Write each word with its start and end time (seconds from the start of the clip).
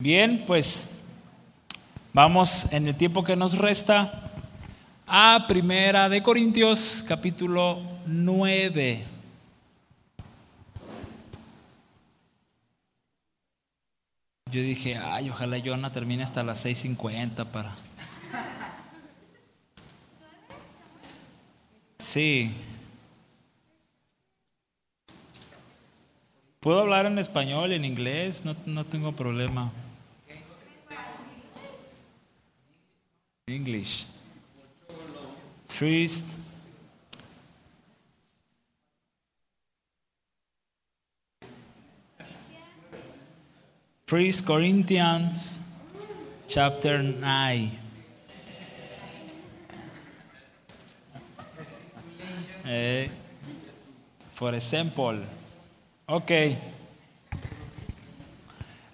Bien, 0.00 0.44
pues 0.46 0.86
vamos 2.12 2.72
en 2.72 2.86
el 2.86 2.94
tiempo 2.94 3.24
que 3.24 3.34
nos 3.34 3.58
resta 3.58 4.30
a 5.08 5.46
Primera 5.48 6.08
de 6.08 6.22
Corintios, 6.22 7.04
capítulo 7.08 7.82
9. 8.06 9.04
Yo 14.52 14.60
dije, 14.62 14.96
ay, 14.96 15.30
ojalá 15.30 15.58
Jonah 15.58 15.90
termine 15.90 16.22
hasta 16.22 16.44
las 16.44 16.64
6.50 16.64 17.44
para... 17.46 17.74
Sí. 21.98 22.52
Puedo 26.60 26.82
hablar 26.82 27.06
en 27.06 27.18
español, 27.18 27.72
en 27.72 27.84
inglés, 27.84 28.44
no, 28.44 28.54
no 28.64 28.84
tengo 28.84 29.10
problema. 29.10 29.72
English. 33.48 34.06
First. 35.68 36.24
First 44.06 44.46
Corinthians 44.46 45.60
chapter 46.46 47.02
9. 47.02 47.78
Eh, 52.64 53.08
for 54.34 54.54
example. 54.54 55.18
Ok. 56.06 56.30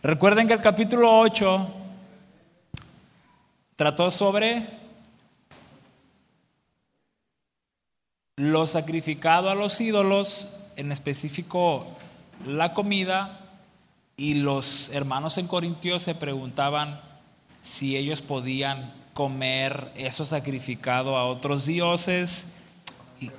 Recuerden 0.02 0.46
que 0.46 0.54
el 0.54 0.60
capítulo 0.60 1.18
8 1.18 1.83
trató 3.76 4.10
sobre 4.10 4.68
lo 8.36 8.66
sacrificado 8.66 9.50
a 9.50 9.54
los 9.54 9.80
ídolos, 9.80 10.52
en 10.76 10.92
específico 10.92 11.86
la 12.46 12.74
comida, 12.74 13.40
y 14.16 14.34
los 14.34 14.90
hermanos 14.90 15.38
en 15.38 15.48
Corintios 15.48 16.02
se 16.02 16.14
preguntaban 16.14 17.00
si 17.62 17.96
ellos 17.96 18.22
podían 18.22 18.92
comer 19.12 19.90
eso 19.96 20.24
sacrificado 20.24 21.16
a 21.16 21.24
otros 21.24 21.66
dioses. 21.66 22.52
Y, 23.20 23.30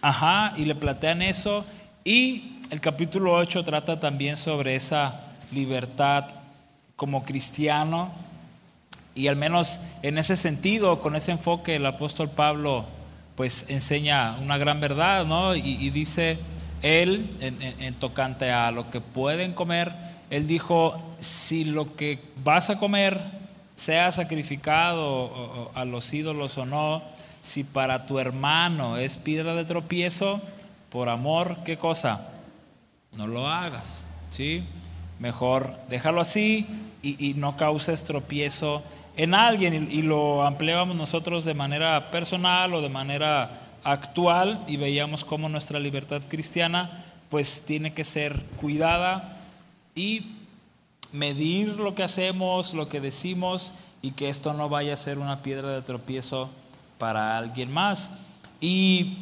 ajá, 0.00 0.54
y 0.56 0.64
le 0.64 0.74
plantean 0.74 1.20
eso. 1.22 1.66
Y 2.04 2.60
el 2.70 2.80
capítulo 2.80 3.34
8 3.34 3.62
trata 3.64 4.00
también 4.00 4.36
sobre 4.36 4.76
esa 4.76 5.32
libertad 5.52 6.26
como 6.96 7.24
cristiano. 7.24 8.12
Y 9.14 9.28
al 9.28 9.36
menos 9.36 9.80
en 10.02 10.18
ese 10.18 10.36
sentido, 10.36 11.00
con 11.00 11.16
ese 11.16 11.32
enfoque, 11.32 11.76
el 11.76 11.86
apóstol 11.86 12.30
Pablo 12.30 12.84
pues 13.36 13.66
enseña 13.68 14.36
una 14.40 14.58
gran 14.58 14.80
verdad, 14.80 15.24
¿no? 15.24 15.56
Y, 15.56 15.90
dice 15.90 16.38
él, 16.82 17.36
en, 17.40 17.94
tocante 17.94 18.52
a 18.52 18.70
lo 18.70 18.90
que 18.90 19.00
pueden 19.00 19.54
comer, 19.54 19.92
él 20.30 20.46
dijo, 20.46 21.00
si 21.18 21.64
lo 21.64 21.96
que 21.96 22.20
vas 22.44 22.70
a 22.70 22.78
comer 22.78 23.20
sea 23.74 24.12
sacrificado 24.12 25.72
a 25.74 25.84
los 25.84 26.12
ídolos 26.14 26.58
o 26.58 26.66
no, 26.66 27.02
si 27.40 27.64
para 27.64 28.06
tu 28.06 28.18
hermano 28.18 28.96
es 28.96 29.16
piedra 29.16 29.54
de 29.54 29.64
tropiezo, 29.64 30.40
por 30.90 31.08
amor, 31.08 31.58
¿qué 31.64 31.76
cosa? 31.76 32.28
No 33.16 33.26
lo 33.26 33.48
hagas, 33.48 34.06
¿sí? 34.30 34.64
Mejor 35.18 35.76
déjalo 35.88 36.20
así 36.20 36.66
y, 37.02 37.34
no 37.34 37.56
causes 37.56 38.04
tropiezo 38.04 38.82
en 39.16 39.34
alguien 39.34 39.88
y, 39.90 40.02
lo 40.02 40.44
ampliábamos 40.44 40.96
nosotros 40.96 41.44
de 41.44 41.54
manera 41.54 42.10
personal 42.10 42.74
o 42.74 42.80
de 42.80 42.88
manera 42.88 43.60
actual 43.84 44.64
y 44.66 44.76
veíamos 44.76 45.24
cómo 45.24 45.48
nuestra 45.48 45.78
libertad 45.78 46.22
cristiana 46.28 47.04
pues 47.28 47.64
tiene 47.66 47.92
que 47.92 48.04
ser 48.04 48.42
cuidada 48.60 49.38
y 49.94 50.32
medir 51.12 51.78
lo 51.78 51.94
que 51.94 52.02
hacemos, 52.02 52.74
lo 52.74 52.88
que 52.88 53.00
decimos 53.00 53.74
y 54.02 54.12
que 54.12 54.28
esto 54.28 54.52
no 54.52 54.68
vaya 54.68 54.94
a 54.94 54.96
ser 54.96 55.18
una 55.18 55.42
piedra 55.42 55.70
de 55.70 55.82
tropiezo 55.82 56.50
para 56.98 57.38
alguien 57.38 57.72
más. 57.72 58.10
Y 58.60 59.18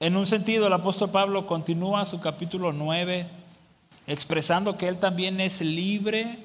en 0.00 0.16
un 0.16 0.26
sentido 0.26 0.66
el 0.66 0.72
apóstol 0.72 1.10
Pablo 1.10 1.46
continúa 1.46 2.04
su 2.04 2.20
capítulo 2.20 2.72
9 2.72 3.28
expresando 4.08 4.76
que 4.76 4.88
él 4.88 4.98
también 4.98 5.40
es 5.40 5.60
libre 5.60 6.38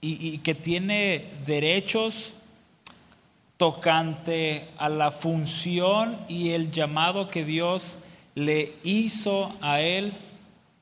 y, 0.00 0.38
que 0.38 0.54
tiene 0.54 1.26
derechos 1.46 2.34
tocante 3.56 4.68
a 4.78 4.88
la 4.88 5.10
función 5.10 6.18
y 6.28 6.50
el 6.50 6.70
llamado 6.70 7.28
que 7.28 7.44
Dios 7.44 7.98
le 8.34 8.74
hizo 8.84 9.52
a 9.60 9.80
él 9.80 10.12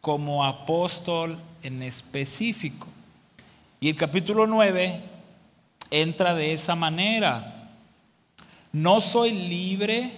como 0.02 0.44
apóstol 0.44 1.38
en 1.62 1.82
específico. 1.82 2.86
Y 3.80 3.88
el 3.88 3.96
capítulo 3.96 4.46
9 4.46 5.00
entra 5.90 6.34
de 6.34 6.52
esa 6.52 6.74
manera. 6.74 7.70
No 8.72 9.00
soy 9.00 9.32
libre, 9.32 10.12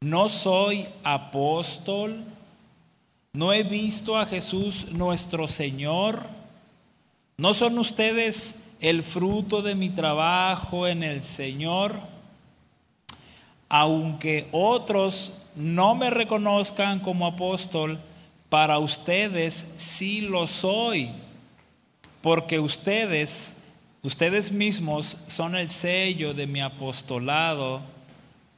no 0.00 0.28
soy 0.28 0.86
apóstol, 1.02 2.22
no 3.32 3.52
he 3.52 3.64
visto 3.64 4.16
a 4.16 4.26
Jesús 4.26 4.86
nuestro 4.92 5.48
Señor 5.48 6.37
¿No 7.40 7.54
son 7.54 7.78
ustedes 7.78 8.60
el 8.80 9.04
fruto 9.04 9.62
de 9.62 9.76
mi 9.76 9.90
trabajo 9.90 10.88
en 10.88 11.04
el 11.04 11.22
Señor? 11.22 12.00
Aunque 13.68 14.48
otros 14.50 15.32
no 15.54 15.94
me 15.94 16.10
reconozcan 16.10 16.98
como 16.98 17.28
apóstol, 17.28 18.00
para 18.48 18.80
ustedes 18.80 19.68
sí 19.76 20.20
lo 20.20 20.48
soy, 20.48 21.12
porque 22.22 22.58
ustedes, 22.58 23.56
ustedes 24.02 24.50
mismos 24.50 25.16
son 25.28 25.54
el 25.54 25.70
sello 25.70 26.34
de 26.34 26.48
mi 26.48 26.60
apostolado 26.60 27.82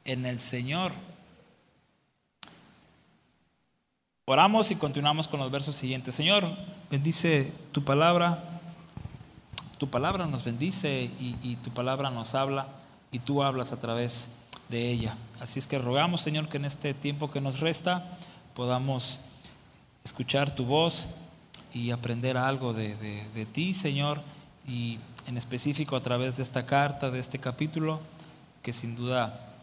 en 0.05 0.25
el 0.25 0.39
Señor. 0.39 0.91
Oramos 4.25 4.71
y 4.71 4.75
continuamos 4.75 5.27
con 5.27 5.39
los 5.39 5.51
versos 5.51 5.75
siguientes. 5.75 6.15
Señor, 6.15 6.49
bendice 6.89 7.51
tu 7.71 7.83
palabra 7.83 8.47
tu 9.81 9.89
palabra 9.89 10.27
nos 10.27 10.43
bendice 10.43 11.09
y, 11.19 11.55
tu 11.63 11.71
palabra 11.71 12.11
nos 12.11 12.35
habla 12.35 12.67
y 13.11 13.17
tú 13.17 13.41
hablas 13.41 13.71
a 13.71 13.79
través 13.79 14.27
de 14.69 14.91
ella. 14.91 15.15
Así 15.39 15.57
es 15.57 15.65
que 15.65 15.79
rogamos, 15.79 16.21
Señor, 16.21 16.49
que 16.49 16.57
en 16.57 16.65
este 16.65 16.93
tiempo 16.93 17.31
que 17.31 17.41
nos 17.41 17.61
resta 17.61 18.15
podamos 18.55 19.21
escuchar 20.03 20.53
tu 20.53 20.65
voz 20.65 21.07
y 21.73 21.89
aprender 21.89 22.37
algo 22.37 22.73
de, 22.73 23.47
ti, 23.53 23.73
Señor, 23.73 24.21
y 24.67 24.99
en 25.25 25.35
específico 25.35 25.95
a 25.95 26.01
través 26.01 26.37
de 26.37 26.43
esta 26.43 26.67
carta, 26.67 27.09
de 27.09 27.17
este 27.17 27.39
capítulo, 27.39 28.01
que 28.61 28.73
sin 28.73 28.95
duda 28.95 29.55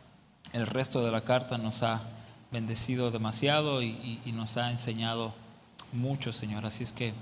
el 0.52 0.66
resto 0.66 1.04
de 1.04 1.12
la 1.12 1.20
carta 1.20 1.58
nos 1.58 1.84
ha 1.84 2.00
bendecido 2.50 3.12
demasiado 3.12 3.84
y 3.84 4.18
nos 4.34 4.56
ha 4.56 4.72
enseñado 4.72 5.32
mucho, 5.92 6.32
Señor. 6.32 6.66
Así 6.66 6.82
es 6.82 6.90
que 6.90 7.14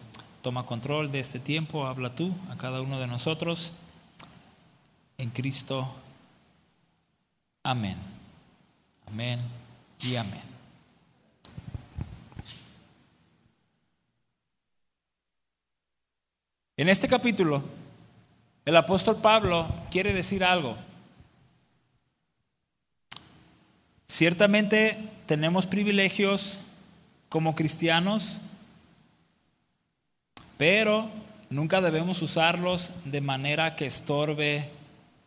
Toma 0.46 0.64
control 0.64 1.10
de 1.10 1.18
este 1.18 1.40
tiempo, 1.40 1.88
habla 1.88 2.14
tú 2.14 2.32
a 2.48 2.56
cada 2.56 2.80
uno 2.80 3.00
de 3.00 3.08
nosotros. 3.08 3.72
En 5.18 5.30
Cristo. 5.30 5.92
Amén. 7.64 7.96
Amén 9.08 9.40
y 10.04 10.14
amén. 10.14 10.44
En 16.76 16.88
este 16.90 17.08
capítulo, 17.08 17.64
el 18.64 18.76
apóstol 18.76 19.16
Pablo 19.16 19.66
quiere 19.90 20.12
decir 20.12 20.44
algo. 20.44 20.76
Ciertamente 24.06 25.10
tenemos 25.26 25.66
privilegios 25.66 26.60
como 27.28 27.56
cristianos 27.56 28.40
pero 30.56 31.08
nunca 31.50 31.80
debemos 31.80 32.22
usarlos 32.22 32.92
de 33.04 33.20
manera 33.20 33.76
que 33.76 33.86
estorbe 33.86 34.70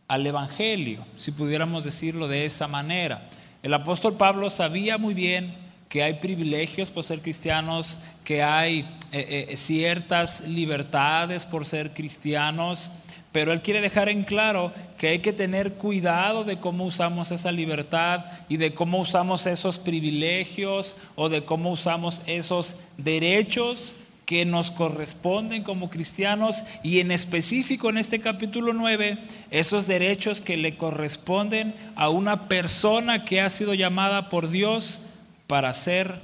al 0.08 0.26
Evangelio, 0.26 1.06
si 1.16 1.30
pudiéramos 1.30 1.84
decirlo 1.84 2.26
de 2.26 2.44
esa 2.44 2.66
manera. 2.66 3.28
El 3.62 3.74
apóstol 3.74 4.14
Pablo 4.16 4.50
sabía 4.50 4.98
muy 4.98 5.14
bien 5.14 5.54
que 5.88 6.02
hay 6.02 6.14
privilegios 6.14 6.90
por 6.90 7.04
ser 7.04 7.20
cristianos, 7.20 7.98
que 8.24 8.42
hay 8.42 8.80
eh, 9.12 9.48
eh, 9.50 9.56
ciertas 9.56 10.40
libertades 10.42 11.44
por 11.44 11.66
ser 11.66 11.92
cristianos, 11.92 12.92
pero 13.32 13.52
él 13.52 13.62
quiere 13.62 13.80
dejar 13.80 14.08
en 14.08 14.24
claro 14.24 14.72
que 14.98 15.08
hay 15.08 15.18
que 15.20 15.32
tener 15.32 15.74
cuidado 15.74 16.42
de 16.42 16.58
cómo 16.58 16.84
usamos 16.84 17.30
esa 17.30 17.52
libertad 17.52 18.24
y 18.48 18.56
de 18.56 18.74
cómo 18.74 18.98
usamos 18.98 19.46
esos 19.46 19.78
privilegios 19.78 20.96
o 21.14 21.28
de 21.28 21.44
cómo 21.44 21.70
usamos 21.70 22.22
esos 22.26 22.74
derechos 22.96 23.94
que 24.30 24.44
nos 24.44 24.70
corresponden 24.70 25.64
como 25.64 25.90
cristianos 25.90 26.62
y 26.84 27.00
en 27.00 27.10
específico 27.10 27.90
en 27.90 27.96
este 27.96 28.20
capítulo 28.20 28.72
9, 28.72 29.18
esos 29.50 29.88
derechos 29.88 30.40
que 30.40 30.56
le 30.56 30.76
corresponden 30.76 31.74
a 31.96 32.10
una 32.10 32.46
persona 32.46 33.24
que 33.24 33.40
ha 33.40 33.50
sido 33.50 33.74
llamada 33.74 34.28
por 34.28 34.48
Dios 34.48 35.04
para 35.48 35.74
ser, 35.74 36.20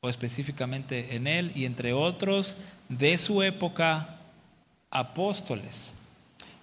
o 0.00 0.08
específicamente 0.08 1.16
en 1.16 1.26
él 1.26 1.50
y 1.56 1.64
entre 1.64 1.92
otros, 1.92 2.56
de 2.88 3.18
su 3.18 3.42
época, 3.42 4.20
apóstoles. 4.88 5.94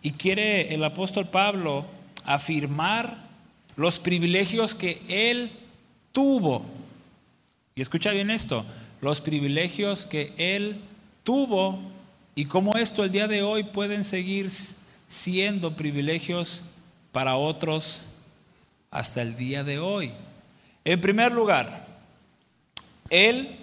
Y 0.02 0.12
quiere 0.12 0.74
el 0.74 0.86
apóstol 0.86 1.28
Pablo 1.28 1.86
afirmar 2.24 3.28
los 3.76 4.00
privilegios 4.00 4.74
que 4.74 5.02
él 5.10 5.52
tuvo. 6.14 6.64
Y 7.76 7.82
escucha 7.82 8.12
bien 8.12 8.30
esto, 8.32 8.66
los 9.02 9.22
privilegios 9.22 10.06
que 10.06 10.34
él 10.38 10.82
tuvo 11.24 11.80
y 12.36 12.46
cómo 12.46 12.78
esto 12.78 13.04
el 13.04 13.12
día 13.12 13.28
de 13.28 13.44
hoy 13.44 13.64
pueden 13.64 14.04
seguir 14.04 14.50
siendo 15.08 15.76
privilegios 15.76 16.64
para 17.12 17.36
otros 17.36 18.02
hasta 18.92 19.22
el 19.22 19.36
día 19.36 19.64
de 19.64 19.80
hoy. 19.80 20.14
En 20.86 21.02
primer 21.02 21.32
lugar, 21.32 21.88
él 23.10 23.58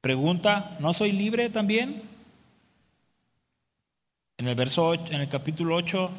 pregunta, 0.00 0.76
¿no 0.80 0.92
soy 0.92 1.12
libre 1.12 1.50
también? 1.50 2.02
En 4.38 4.48
el 4.48 4.54
verso 4.54 4.94
en 4.94 5.20
el 5.20 5.28
capítulo 5.28 5.76
8 5.76 6.10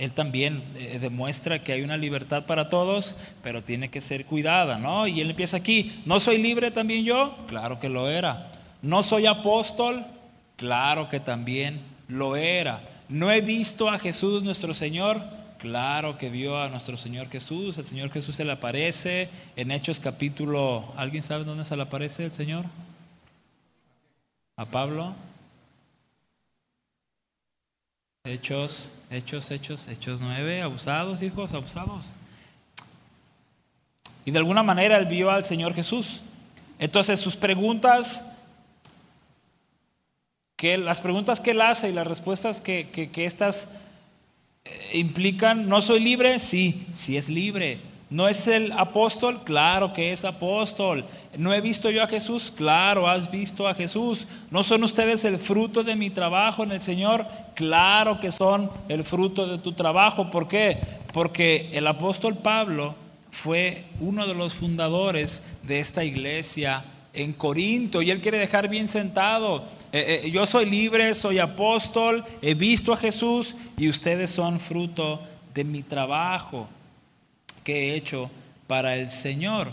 él 0.00 0.12
también 0.12 0.62
eh, 0.76 0.98
demuestra 0.98 1.62
que 1.62 1.74
hay 1.74 1.82
una 1.82 1.98
libertad 1.98 2.46
para 2.46 2.70
todos, 2.70 3.16
pero 3.42 3.62
tiene 3.62 3.90
que 3.90 4.00
ser 4.00 4.24
cuidada, 4.24 4.78
¿no? 4.78 5.06
Y 5.06 5.20
él 5.20 5.28
empieza 5.28 5.58
aquí, 5.58 6.00
¿no 6.06 6.18
soy 6.18 6.38
libre 6.38 6.70
también 6.70 7.04
yo? 7.04 7.36
Claro 7.48 7.78
que 7.78 7.90
lo 7.90 8.08
era. 8.08 8.50
¿No 8.80 9.02
soy 9.02 9.26
apóstol? 9.26 10.06
Claro 10.56 11.10
que 11.10 11.20
también 11.20 11.82
lo 12.08 12.34
era. 12.36 12.80
¿No 13.10 13.30
he 13.30 13.42
visto 13.42 13.90
a 13.90 13.98
Jesús 13.98 14.42
nuestro 14.42 14.72
Señor? 14.72 15.20
Claro 15.58 16.16
que 16.16 16.30
vio 16.30 16.56
a 16.56 16.70
nuestro 16.70 16.96
Señor 16.96 17.28
Jesús. 17.28 17.76
El 17.76 17.84
Señor 17.84 18.10
Jesús 18.10 18.34
se 18.34 18.46
le 18.46 18.52
aparece 18.52 19.28
en 19.54 19.70
Hechos 19.70 20.00
capítulo... 20.00 20.94
¿Alguien 20.96 21.22
sabe 21.22 21.44
dónde 21.44 21.64
se 21.66 21.76
le 21.76 21.82
aparece 21.82 22.24
el 22.24 22.32
Señor? 22.32 22.64
¿A 24.56 24.64
Pablo? 24.64 25.14
Hechos, 28.24 28.90
hechos, 29.10 29.50
hechos, 29.50 29.88
hechos 29.88 30.20
nueve, 30.20 30.60
abusados, 30.60 31.22
hijos, 31.22 31.54
abusados. 31.54 32.12
Y 34.26 34.30
de 34.30 34.38
alguna 34.38 34.62
manera 34.62 34.98
él 34.98 35.06
vio 35.06 35.30
al 35.30 35.46
Señor 35.46 35.74
Jesús. 35.74 36.20
Entonces 36.78 37.18
sus 37.18 37.34
preguntas, 37.34 38.30
que, 40.56 40.76
las 40.76 41.00
preguntas 41.00 41.40
que 41.40 41.52
él 41.52 41.62
hace 41.62 41.88
y 41.88 41.94
las 41.94 42.06
respuestas 42.06 42.60
que, 42.60 42.90
que, 42.90 43.24
estas 43.24 43.68
eh, 44.66 44.98
implican, 44.98 45.66
¿no 45.66 45.80
soy 45.80 46.00
libre? 46.00 46.40
Sí, 46.40 46.86
sí 46.92 47.16
es 47.16 47.30
libre. 47.30 47.80
¿No 48.10 48.26
es 48.26 48.48
el 48.48 48.72
apóstol? 48.72 49.44
Claro 49.44 49.92
que 49.92 50.12
es 50.12 50.24
apóstol. 50.24 51.04
¿No 51.38 51.54
he 51.54 51.60
visto 51.60 51.90
yo 51.90 52.02
a 52.02 52.08
Jesús? 52.08 52.52
Claro, 52.54 53.08
has 53.08 53.30
visto 53.30 53.68
a 53.68 53.74
Jesús. 53.74 54.26
¿No 54.50 54.64
son 54.64 54.82
ustedes 54.82 55.24
el 55.24 55.38
fruto 55.38 55.84
de 55.84 55.94
mi 55.94 56.10
trabajo 56.10 56.64
en 56.64 56.72
el 56.72 56.82
Señor? 56.82 57.24
Claro 57.54 58.18
que 58.18 58.32
son 58.32 58.68
el 58.88 59.04
fruto 59.04 59.46
de 59.46 59.58
tu 59.58 59.74
trabajo. 59.74 60.28
¿Por 60.28 60.48
qué? 60.48 60.76
Porque 61.12 61.70
el 61.72 61.86
apóstol 61.86 62.36
Pablo 62.36 62.96
fue 63.30 63.84
uno 64.00 64.26
de 64.26 64.34
los 64.34 64.54
fundadores 64.54 65.44
de 65.62 65.78
esta 65.78 66.02
iglesia 66.02 66.82
en 67.12 67.32
Corinto 67.32 68.02
y 68.02 68.10
él 68.10 68.20
quiere 68.20 68.38
dejar 68.40 68.68
bien 68.68 68.88
sentado. 68.88 69.62
Eh, 69.92 70.22
eh, 70.24 70.30
yo 70.32 70.46
soy 70.46 70.66
libre, 70.66 71.14
soy 71.14 71.38
apóstol, 71.38 72.24
he 72.42 72.54
visto 72.54 72.92
a 72.92 72.96
Jesús 72.96 73.54
y 73.76 73.88
ustedes 73.88 74.32
son 74.32 74.58
fruto 74.58 75.20
de 75.54 75.62
mi 75.62 75.84
trabajo 75.84 76.66
que 77.64 77.90
he 77.92 77.94
hecho 77.96 78.30
para 78.66 78.96
el 78.96 79.10
Señor. 79.10 79.72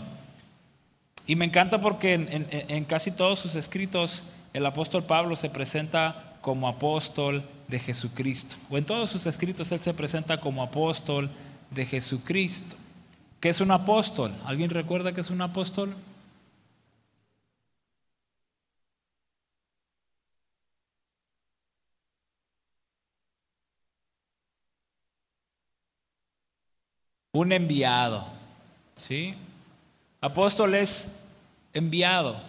Y 1.26 1.36
me 1.36 1.44
encanta 1.44 1.80
porque 1.80 2.14
en, 2.14 2.84
casi 2.86 3.10
todos 3.10 3.38
sus 3.38 3.54
escritos 3.54 4.24
el 4.54 4.64
apóstol 4.64 5.04
Pablo 5.04 5.36
se 5.36 5.50
presenta 5.50 6.36
como 6.40 6.68
apóstol 6.68 7.44
de 7.68 7.78
Jesucristo. 7.78 8.56
O 8.70 8.78
en 8.78 8.84
todos 8.84 9.10
sus 9.10 9.26
escritos 9.26 9.70
él 9.72 9.80
se 9.80 9.92
presenta 9.92 10.40
como 10.40 10.62
apóstol 10.62 11.30
de 11.70 11.84
Jesucristo. 11.84 12.76
¿Qué 13.40 13.50
es 13.50 13.60
un 13.60 13.70
apóstol? 13.70 14.34
¿Alguien 14.44 14.70
recuerda 14.70 15.12
que 15.12 15.20
es 15.20 15.30
un 15.30 15.42
apóstol? 15.42 15.94
Un 27.32 27.52
enviado. 27.52 28.26
¿Sí? 28.96 29.34
Apóstol 30.20 30.74
es 30.74 31.08
enviado. 31.72 32.48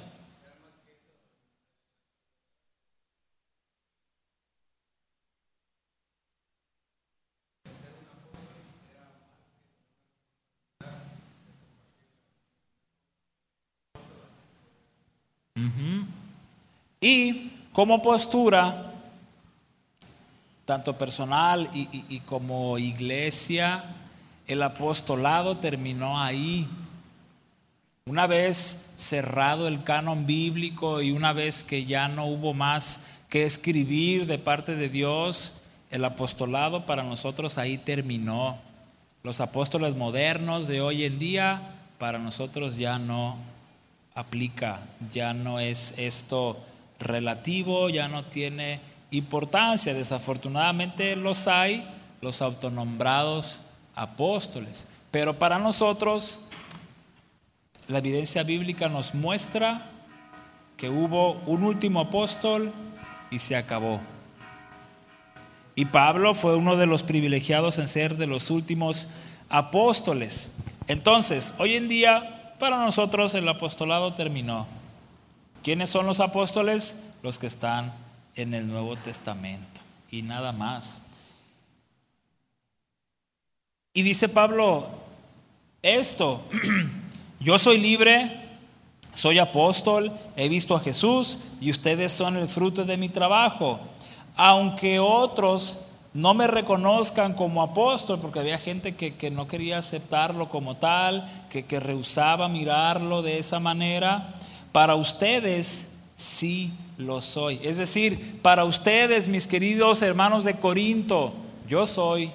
Y 17.02 17.52
como 17.72 18.02
postura, 18.02 18.94
tanto 20.66 20.98
personal 20.98 21.70
y 21.74 22.20
como 22.22 22.78
iglesia, 22.78 23.84
el 24.50 24.64
apostolado 24.64 25.58
terminó 25.58 26.20
ahí. 26.20 26.68
Una 28.08 28.26
vez 28.26 28.90
cerrado 28.98 29.68
el 29.68 29.84
canon 29.84 30.26
bíblico 30.26 31.04
y 31.04 31.12
una 31.12 31.34
vez 31.34 31.64
que 31.64 31.86
ya 31.86 32.08
no 32.08 32.26
hubo 32.26 32.56
más 32.56 33.00
que 33.30 33.46
escribir 33.46 34.26
de 34.26 34.40
parte 34.40 34.76
de 34.76 34.90
Dios, 34.90 35.62
el 35.92 36.04
apostolado 36.04 36.88
para 36.88 37.04
nosotros 37.04 37.60
ahí 37.60 37.78
terminó. 37.78 38.58
Los 39.22 39.40
apóstoles 39.40 39.96
modernos 39.96 40.66
de 40.66 40.82
hoy 40.82 41.04
en 41.04 41.20
día 41.20 41.62
para 42.00 42.18
nosotros 42.18 42.76
ya 42.76 42.98
no 42.98 43.38
aplica, 44.16 44.80
ya 45.14 45.36
no 45.36 45.60
es 45.60 45.94
esto 45.96 46.58
relativo, 47.00 47.90
ya 47.90 48.08
no 48.08 48.26
tiene 48.26 48.80
importancia. 49.12 49.94
Desafortunadamente 49.94 51.16
los 51.16 51.48
hay, 51.48 51.88
los 52.20 52.42
autonombrados 52.42 53.62
apóstoles. 54.00 54.88
Pero 55.12 55.38
para 55.38 55.60
nosotros, 55.60 56.42
la 57.88 57.98
evidencia 57.98 58.44
bíblica 58.44 58.88
nos 58.88 59.14
muestra 59.14 59.92
que 60.78 60.90
hubo 60.90 61.34
un 61.46 61.64
último 61.64 62.00
apóstol 62.00 62.72
y 63.30 63.40
se 63.40 63.58
acabó. 63.58 64.00
Y 65.76 65.86
Pablo 65.86 66.34
fue 66.34 66.56
uno 66.56 66.78
de 66.78 66.86
los 66.86 67.04
privilegiados 67.04 67.78
en 67.78 67.88
ser 67.88 68.16
de 68.16 68.28
los 68.28 68.50
últimos 68.50 69.10
apóstoles. 69.50 70.52
Entonces, 70.88 71.54
hoy 71.58 71.76
en 71.76 71.90
día, 71.90 72.56
para 72.60 72.78
nosotros 72.78 73.36
el 73.36 73.48
apostolado 73.48 74.14
terminó. 74.14 74.68
¿Quiénes 75.64 75.90
son 75.90 76.06
los 76.06 76.22
apóstoles? 76.22 76.96
Los 77.22 77.38
que 77.38 77.48
están 77.48 77.94
en 78.36 78.54
el 78.54 78.68
Nuevo 78.68 78.96
Testamento 78.96 79.82
y 80.10 80.22
nada 80.22 80.54
más. 80.54 81.02
Y 83.94 84.04
dice 84.04 84.30
Pablo, 84.30 84.88
esto, 85.82 86.42
yo 87.40 87.58
soy 87.58 87.80
libre, 87.80 88.40
soy 89.16 89.40
apóstol, 89.40 90.12
he 90.36 90.48
visto 90.48 90.76
a 90.76 90.80
Jesús 90.80 91.40
y 91.60 91.72
ustedes 91.72 92.12
son 92.12 92.38
el 92.38 92.48
fruto 92.48 92.86
de 92.86 92.98
mi 92.98 93.10
trabajo. 93.10 93.80
Aunque 94.36 95.00
otros 95.00 95.80
no 96.14 96.36
me 96.36 96.46
reconozcan 96.46 97.34
como 97.34 97.64
apóstol, 97.64 98.20
porque 98.20 98.40
había 98.40 98.60
gente 98.60 98.96
que, 98.96 99.32
no 99.32 99.48
quería 99.48 99.80
aceptarlo 99.80 100.50
como 100.50 100.78
tal, 100.78 101.48
que, 101.50 101.66
que 101.66 101.80
rehusaba 101.80 102.48
mirarlo 102.48 103.24
de 103.24 103.40
esa 103.40 103.60
manera, 103.60 104.36
para 104.72 104.96
ustedes 104.96 105.92
sí 106.16 106.74
lo 106.98 107.22
soy. 107.22 107.60
Es 107.64 107.78
decir, 107.78 108.40
para 108.44 108.66
ustedes, 108.66 109.28
mis 109.28 109.48
queridos 109.48 110.04
hermanos 110.04 110.44
de 110.44 110.60
Corinto, 110.60 111.34
yo 111.68 111.88
soy 111.88 112.32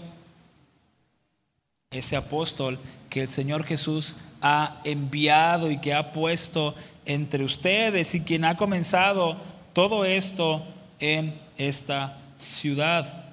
ese 1.94 2.16
apóstol 2.16 2.78
que 3.08 3.22
el 3.22 3.30
Señor 3.30 3.64
Jesús 3.64 4.16
ha 4.42 4.80
enviado 4.84 5.70
y 5.70 5.78
que 5.78 5.94
ha 5.94 6.12
puesto 6.12 6.74
entre 7.06 7.44
ustedes 7.44 8.14
y 8.14 8.20
quien 8.20 8.44
ha 8.44 8.56
comenzado 8.56 9.36
todo 9.72 10.04
esto 10.04 10.62
en 10.98 11.38
esta 11.56 12.18
ciudad. 12.36 13.24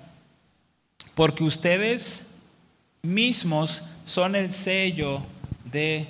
Porque 1.15 1.43
ustedes 1.43 2.25
mismos 3.01 3.83
son 4.05 4.35
el 4.35 4.53
sello 4.53 5.21
de 5.65 6.07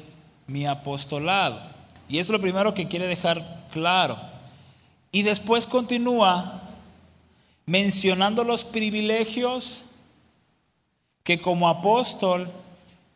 mi 0.47 0.65
apostolado. 0.65 1.61
Y 2.09 2.19
es 2.19 2.29
lo 2.29 2.41
primero 2.41 2.73
que 2.73 2.87
quiere 2.87 3.07
dejar 3.07 3.67
claro. 3.71 4.19
Y 5.11 5.23
después 5.23 5.65
continúa 5.65 6.61
mencionando 7.65 8.43
los 8.43 8.63
privilegios 8.63 9.85
que 11.23 11.41
como 11.41 11.69
apóstol 11.69 12.49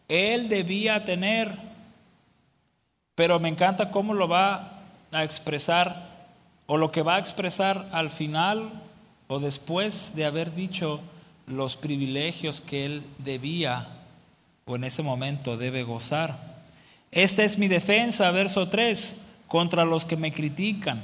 él 0.08 0.50
debía 0.50 1.04
tener. 1.06 1.52
Pero 3.16 3.40
me 3.40 3.50
encanta 3.50 3.92
cómo 3.92 4.14
lo 4.14 4.28
va 4.28 4.82
a 5.12 5.24
expresar 5.24 6.10
o 6.68 6.78
lo 6.78 6.92
que 6.92 7.02
va 7.02 7.16
a 7.16 7.20
expresar 7.20 7.88
al 7.92 8.10
final 8.10 8.72
o 9.28 9.40
después 9.40 10.12
de 10.16 10.26
haber 10.26 10.54
dicho 10.54 11.00
los 11.48 11.76
privilegios 11.76 12.62
que 12.62 12.86
él 12.86 13.06
debía 13.20 13.88
o 14.66 14.76
en 14.76 14.84
ese 14.84 15.04
momento 15.04 15.58
debe 15.58 15.84
gozar. 15.84 16.56
Esta 17.12 17.44
es 17.44 17.58
mi 17.58 17.68
defensa, 17.68 18.30
verso 18.32 18.68
3, 18.68 19.22
contra 19.48 19.86
los 19.86 20.06
que 20.06 20.18
me 20.18 20.34
critican. 20.34 21.04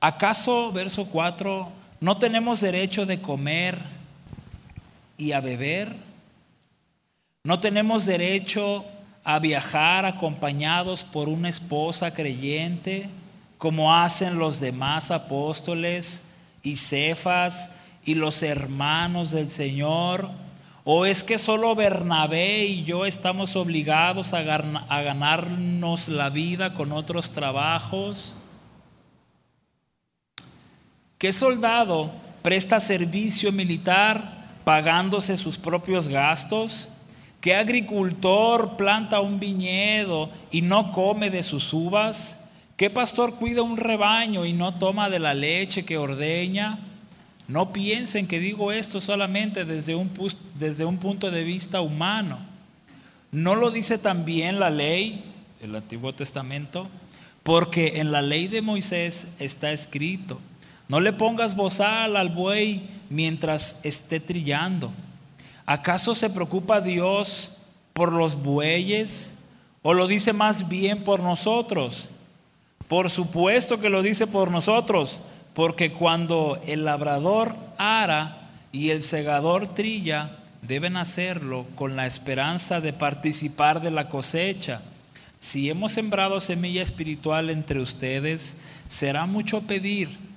¿Acaso, 0.00 0.70
verso 0.70 1.06
4, 1.06 1.68
no 2.00 2.18
tenemos 2.18 2.60
derecho 2.60 3.04
de 3.04 3.20
comer 3.20 3.99
y 5.20 5.32
a 5.32 5.40
beber? 5.40 5.94
¿No 7.44 7.60
tenemos 7.60 8.06
derecho 8.06 8.84
a 9.22 9.38
viajar 9.38 10.06
acompañados 10.06 11.04
por 11.04 11.28
una 11.28 11.48
esposa 11.48 12.12
creyente, 12.14 13.08
como 13.58 13.94
hacen 13.94 14.38
los 14.38 14.60
demás 14.60 15.10
apóstoles 15.10 16.22
y 16.62 16.76
cefas 16.76 17.70
y 18.04 18.14
los 18.14 18.42
hermanos 18.42 19.30
del 19.30 19.50
Señor? 19.50 20.30
¿O 20.84 21.04
es 21.04 21.22
que 21.22 21.36
solo 21.36 21.74
Bernabé 21.74 22.64
y 22.64 22.84
yo 22.84 23.04
estamos 23.04 23.54
obligados 23.56 24.32
a, 24.32 24.42
ganarnos 24.42 26.08
la 26.08 26.30
vida 26.30 26.72
con 26.72 26.92
otros 26.92 27.30
trabajos? 27.30 28.36
¿Qué 31.18 31.32
soldado 31.32 32.10
presta 32.42 32.80
servicio 32.80 33.52
militar 33.52 34.39
pagándose 34.64 35.36
sus 35.36 35.58
propios 35.58 36.08
gastos? 36.08 36.90
¿Qué 37.40 37.54
agricultor 37.54 38.76
planta 38.76 39.20
un 39.20 39.40
viñedo 39.40 40.30
y 40.50 40.62
no 40.62 40.92
come 40.92 41.30
de 41.30 41.42
sus 41.42 41.72
uvas? 41.72 42.38
¿Qué 42.76 42.90
pastor 42.90 43.34
cuida 43.34 43.62
un 43.62 43.76
rebaño 43.76 44.44
y 44.44 44.52
no 44.52 44.74
toma 44.74 45.08
de 45.08 45.18
la 45.18 45.34
leche 45.34 45.84
que 45.84 45.98
ordeña? 45.98 46.78
No 47.48 47.72
piensen 47.72 48.26
que 48.26 48.40
digo 48.40 48.72
esto 48.72 49.00
solamente 49.00 49.64
desde 49.64 49.94
un, 49.94 50.10
desde 50.58 50.84
un 50.84 50.98
punto 50.98 51.30
de 51.30 51.44
vista 51.44 51.80
humano. 51.80 52.38
¿No 53.32 53.54
lo 53.54 53.70
dice 53.70 53.98
también 53.98 54.60
la 54.60 54.70
ley, 54.70 55.24
el 55.62 55.74
Antiguo 55.74 56.14
Testamento? 56.14 56.88
Porque 57.42 58.00
en 58.00 58.12
la 58.12 58.22
ley 58.22 58.48
de 58.48 58.62
Moisés 58.62 59.28
está 59.38 59.72
escrito, 59.72 60.40
no 60.90 60.98
le 60.98 61.12
pongas 61.12 61.54
bozal 61.54 62.16
al 62.16 62.30
buey 62.30 62.82
mientras 63.10 63.78
esté 63.84 64.18
trillando. 64.18 64.90
¿Acaso 65.64 66.16
se 66.16 66.28
preocupa 66.28 66.80
Dios 66.80 67.56
por 67.92 68.12
los 68.12 68.42
bueyes 68.42 69.32
o 69.82 69.94
lo 69.94 70.08
dice 70.08 70.32
más 70.32 70.68
bien 70.68 71.04
por 71.04 71.22
nosotros? 71.22 72.08
Por 72.88 73.08
supuesto 73.08 73.78
que 73.78 73.88
lo 73.88 74.02
dice 74.02 74.26
por 74.26 74.50
nosotros 74.50 75.20
porque 75.54 75.92
cuando 75.92 76.60
el 76.66 76.84
labrador 76.84 77.54
ara 77.78 78.50
y 78.72 78.90
el 78.90 79.04
segador 79.04 79.76
trilla, 79.76 80.38
deben 80.60 80.96
hacerlo 80.96 81.66
con 81.76 81.94
la 81.94 82.06
esperanza 82.06 82.80
de 82.80 82.92
participar 82.92 83.80
de 83.80 83.92
la 83.92 84.08
cosecha. 84.08 84.82
Si 85.38 85.70
hemos 85.70 85.92
sembrado 85.92 86.40
semilla 86.40 86.82
espiritual 86.82 87.48
entre 87.48 87.80
ustedes, 87.80 88.56
será 88.88 89.26
mucho 89.26 89.60
pedir 89.60 90.29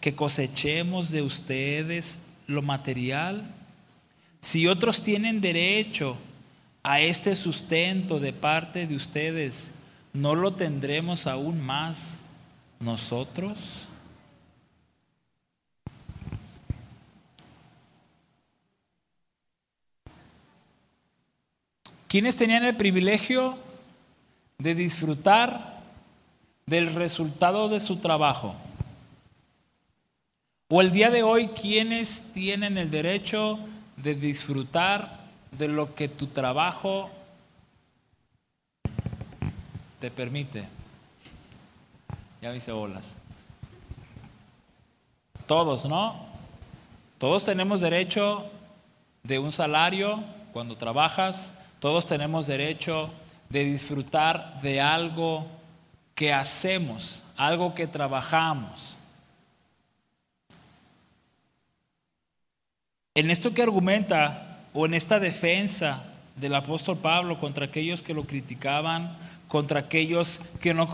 que 0.00 0.14
cosechemos 0.14 1.10
de 1.10 1.22
ustedes 1.22 2.20
lo 2.46 2.62
material. 2.62 3.54
Si 4.40 4.66
otros 4.66 5.02
tienen 5.02 5.40
derecho 5.40 6.16
a 6.82 7.00
este 7.00 7.34
sustento 7.34 8.20
de 8.20 8.32
parte 8.32 8.86
de 8.86 8.96
ustedes, 8.96 9.72
¿no 10.12 10.34
lo 10.34 10.54
tendremos 10.54 11.26
aún 11.26 11.60
más 11.60 12.18
nosotros? 12.80 13.88
quienes 22.08 22.36
tenían 22.36 22.64
el 22.64 22.76
privilegio 22.76 23.58
de 24.56 24.74
disfrutar 24.74 25.82
del 26.66 26.94
resultado 26.94 27.68
de 27.68 27.80
su 27.80 27.96
trabajo. 27.96 28.56
O 30.70 30.82
el 30.82 30.90
día 30.90 31.10
de 31.10 31.22
hoy, 31.22 31.48
quienes 31.48 32.30
tienen 32.34 32.76
el 32.76 32.90
derecho 32.90 33.58
de 33.96 34.14
disfrutar 34.14 35.20
de 35.50 35.66
lo 35.66 35.94
que 35.94 36.08
tu 36.08 36.26
trabajo 36.26 37.08
te 39.98 40.10
permite. 40.10 40.68
Ya 42.42 42.50
me 42.50 42.58
hice 42.58 42.70
bolas. 42.72 43.14
Todos, 45.46 45.86
¿no? 45.86 46.26
Todos 47.16 47.46
tenemos 47.46 47.80
derecho 47.80 48.44
de 49.22 49.38
un 49.38 49.52
salario 49.52 50.22
cuando 50.52 50.76
trabajas, 50.76 51.50
todos 51.80 52.04
tenemos 52.04 52.46
derecho 52.46 53.10
de 53.48 53.64
disfrutar 53.64 54.60
de 54.60 54.82
algo 54.82 55.46
que 56.14 56.30
hacemos, 56.30 57.24
algo 57.38 57.74
que 57.74 57.86
trabajamos. 57.86 58.97
En 63.18 63.32
esto 63.32 63.52
que 63.52 63.62
argumenta 63.64 64.60
o 64.72 64.86
en 64.86 64.94
esta 64.94 65.18
defensa 65.18 66.04
del 66.36 66.54
apóstol 66.54 66.98
Pablo 66.98 67.40
contra 67.40 67.64
aquellos 67.64 68.00
que 68.00 68.14
lo 68.14 68.22
criticaban, 68.22 69.16
contra 69.48 69.80
aquellos 69.80 70.40
que 70.60 70.72
no, 70.72 70.88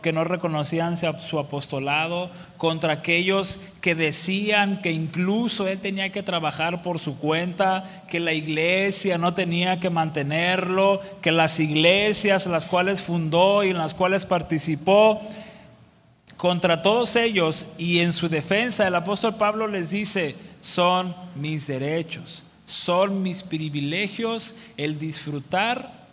que 0.00 0.12
no, 0.14 0.24
reconocían 0.24 0.96
su 0.96 1.38
apostolado, 1.38 2.30
contra 2.56 2.94
aquellos 2.94 3.60
que 3.82 3.94
decían 3.94 4.80
que 4.80 4.92
incluso 4.92 5.68
él 5.68 5.80
tenía 5.80 6.10
que 6.10 6.22
trabajar 6.22 6.80
por 6.80 6.98
su 6.98 7.18
cuenta, 7.18 7.84
que 8.08 8.20
la 8.20 8.32
iglesia 8.32 9.18
no 9.18 9.34
tenía 9.34 9.80
que 9.80 9.90
mantenerlo, 9.90 11.02
que 11.20 11.30
las 11.30 11.60
iglesias 11.60 12.46
las 12.46 12.64
cuales 12.64 13.02
fundó 13.02 13.64
y 13.64 13.68
en 13.68 13.76
las 13.76 13.92
cuales 13.92 14.24
participó, 14.24 15.20
contra 16.38 16.80
todos 16.80 17.16
ellos 17.16 17.66
y 17.76 18.00
en 18.00 18.14
su 18.14 18.30
defensa 18.30 18.86
el 18.88 18.94
apóstol 18.94 19.36
Pablo 19.36 19.66
les 19.66 19.90
dice, 19.90 20.34
son 20.64 21.14
mis 21.36 21.66
derechos, 21.66 22.42
son 22.64 23.22
mis 23.22 23.42
privilegios 23.42 24.54
el 24.78 24.98
disfrutar 24.98 26.06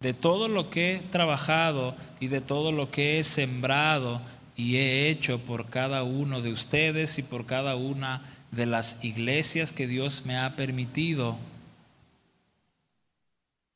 de 0.00 0.12
todo 0.12 0.48
lo 0.48 0.70
que 0.70 0.96
he 0.96 0.98
trabajado 0.98 1.94
y 2.18 2.26
de 2.26 2.40
todo 2.40 2.72
lo 2.72 2.90
que 2.90 3.20
he 3.20 3.24
sembrado 3.24 4.20
y 4.56 4.78
he 4.78 5.08
hecho 5.08 5.38
por 5.38 5.66
cada 5.66 6.02
uno 6.02 6.40
de 6.40 6.50
ustedes 6.50 7.20
y 7.20 7.22
por 7.22 7.46
cada 7.46 7.76
una 7.76 8.22
de 8.50 8.66
las 8.66 9.04
iglesias 9.04 9.70
que 9.70 9.86
Dios 9.86 10.24
me 10.26 10.36
ha 10.36 10.56
permitido 10.56 11.36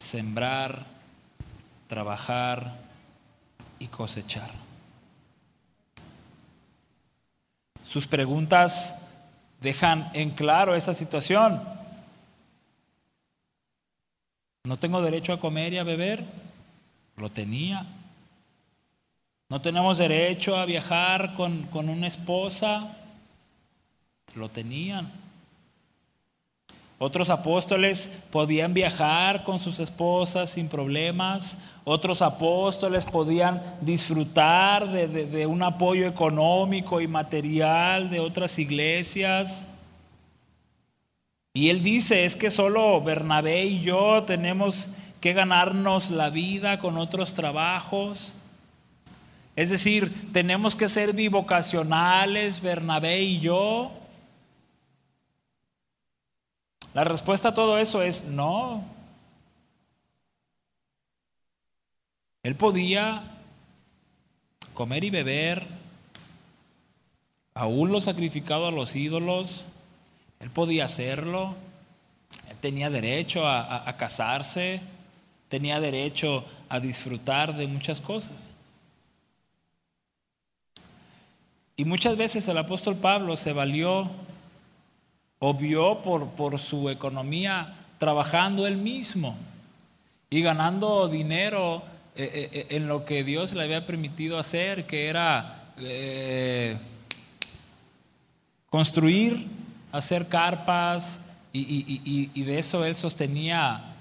sembrar, 0.00 0.86
trabajar 1.86 2.80
y 3.78 3.86
cosechar. 3.86 4.50
Sus 7.84 8.08
preguntas 8.08 8.96
dejan 9.62 10.10
en 10.12 10.30
claro 10.30 10.74
esa 10.74 10.92
situación. 10.92 11.62
No 14.64 14.78
tengo 14.78 15.00
derecho 15.00 15.32
a 15.32 15.40
comer 15.40 15.72
y 15.72 15.78
a 15.78 15.84
beber. 15.84 16.24
Lo 17.16 17.30
tenía. 17.30 17.86
No 19.48 19.60
tenemos 19.60 19.98
derecho 19.98 20.56
a 20.56 20.64
viajar 20.64 21.34
con, 21.34 21.64
con 21.64 21.88
una 21.88 22.06
esposa. 22.06 22.96
Lo 24.34 24.48
tenían. 24.48 25.21
Otros 27.04 27.30
apóstoles 27.30 28.22
podían 28.30 28.74
viajar 28.74 29.42
con 29.42 29.58
sus 29.58 29.80
esposas 29.80 30.50
sin 30.50 30.68
problemas. 30.68 31.58
Otros 31.82 32.22
apóstoles 32.22 33.04
podían 33.04 33.60
disfrutar 33.80 34.88
de, 34.88 35.46
un 35.48 35.64
apoyo 35.64 36.06
económico 36.06 37.00
y 37.00 37.08
material 37.08 38.08
de 38.08 38.20
otras 38.20 38.56
iglesias. 38.56 39.66
Y 41.54 41.70
él 41.70 41.82
dice, 41.82 42.24
es 42.24 42.36
que 42.36 42.52
solo 42.52 43.02
Bernabé 43.02 43.64
y 43.64 43.80
yo 43.80 44.22
tenemos 44.22 44.94
que 45.20 45.32
ganarnos 45.32 46.08
la 46.08 46.30
vida 46.30 46.78
con 46.78 46.98
otros 46.98 47.34
trabajos. 47.34 48.36
Es 49.56 49.70
decir, 49.70 50.30
tenemos 50.32 50.76
que 50.76 50.88
ser 50.88 51.14
bivocacionales, 51.14 52.62
Bernabé 52.62 53.22
y 53.22 53.40
yo. 53.40 53.90
La 56.94 57.04
respuesta 57.04 57.50
a 57.50 57.54
todo 57.54 57.78
eso 57.78 58.02
es 58.02 58.24
no. 58.24 58.84
Él 62.42 62.54
podía 62.56 63.22
comer 64.74 65.04
y 65.04 65.10
beber, 65.10 65.66
aún 67.54 67.92
lo 67.92 68.00
sacrificado 68.00 68.66
a 68.66 68.72
los 68.72 68.96
ídolos, 68.96 69.66
él 70.40 70.50
podía 70.50 70.86
hacerlo, 70.86 71.54
él 72.50 72.56
tenía 72.56 72.90
derecho 72.90 73.46
a, 73.46 73.96
casarse, 73.96 74.80
tenía 75.48 75.78
derecho 75.78 76.44
a 76.68 76.80
disfrutar 76.80 77.56
de 77.56 77.68
muchas 77.68 78.00
cosas. 78.00 78.50
Y 81.76 81.84
muchas 81.84 82.16
veces 82.16 82.48
el 82.48 82.58
apóstol 82.58 82.96
Pablo 82.96 83.36
se 83.36 83.52
valió 83.52 84.10
o 85.44 85.54
vio 85.54 86.02
por, 86.02 86.28
por 86.28 86.60
su 86.60 86.88
economía 86.88 87.74
trabajando 87.98 88.64
él 88.64 88.76
mismo 88.76 89.36
y 90.30 90.40
ganando 90.40 91.08
dinero 91.08 91.82
eh, 92.14 92.30
eh, 92.32 92.50
eh, 92.52 92.66
en 92.76 92.86
lo 92.86 93.04
que 93.04 93.24
Dios 93.24 93.52
le 93.52 93.64
había 93.64 93.84
permitido 93.84 94.38
hacer, 94.38 94.86
que 94.86 95.08
era 95.08 95.58
construir, 98.70 99.48
hacer 99.90 100.28
carpas, 100.28 101.20
y, 101.52 102.42
de 102.44 102.58
eso 102.60 102.84
él 102.84 102.94
sostenía 102.94 103.96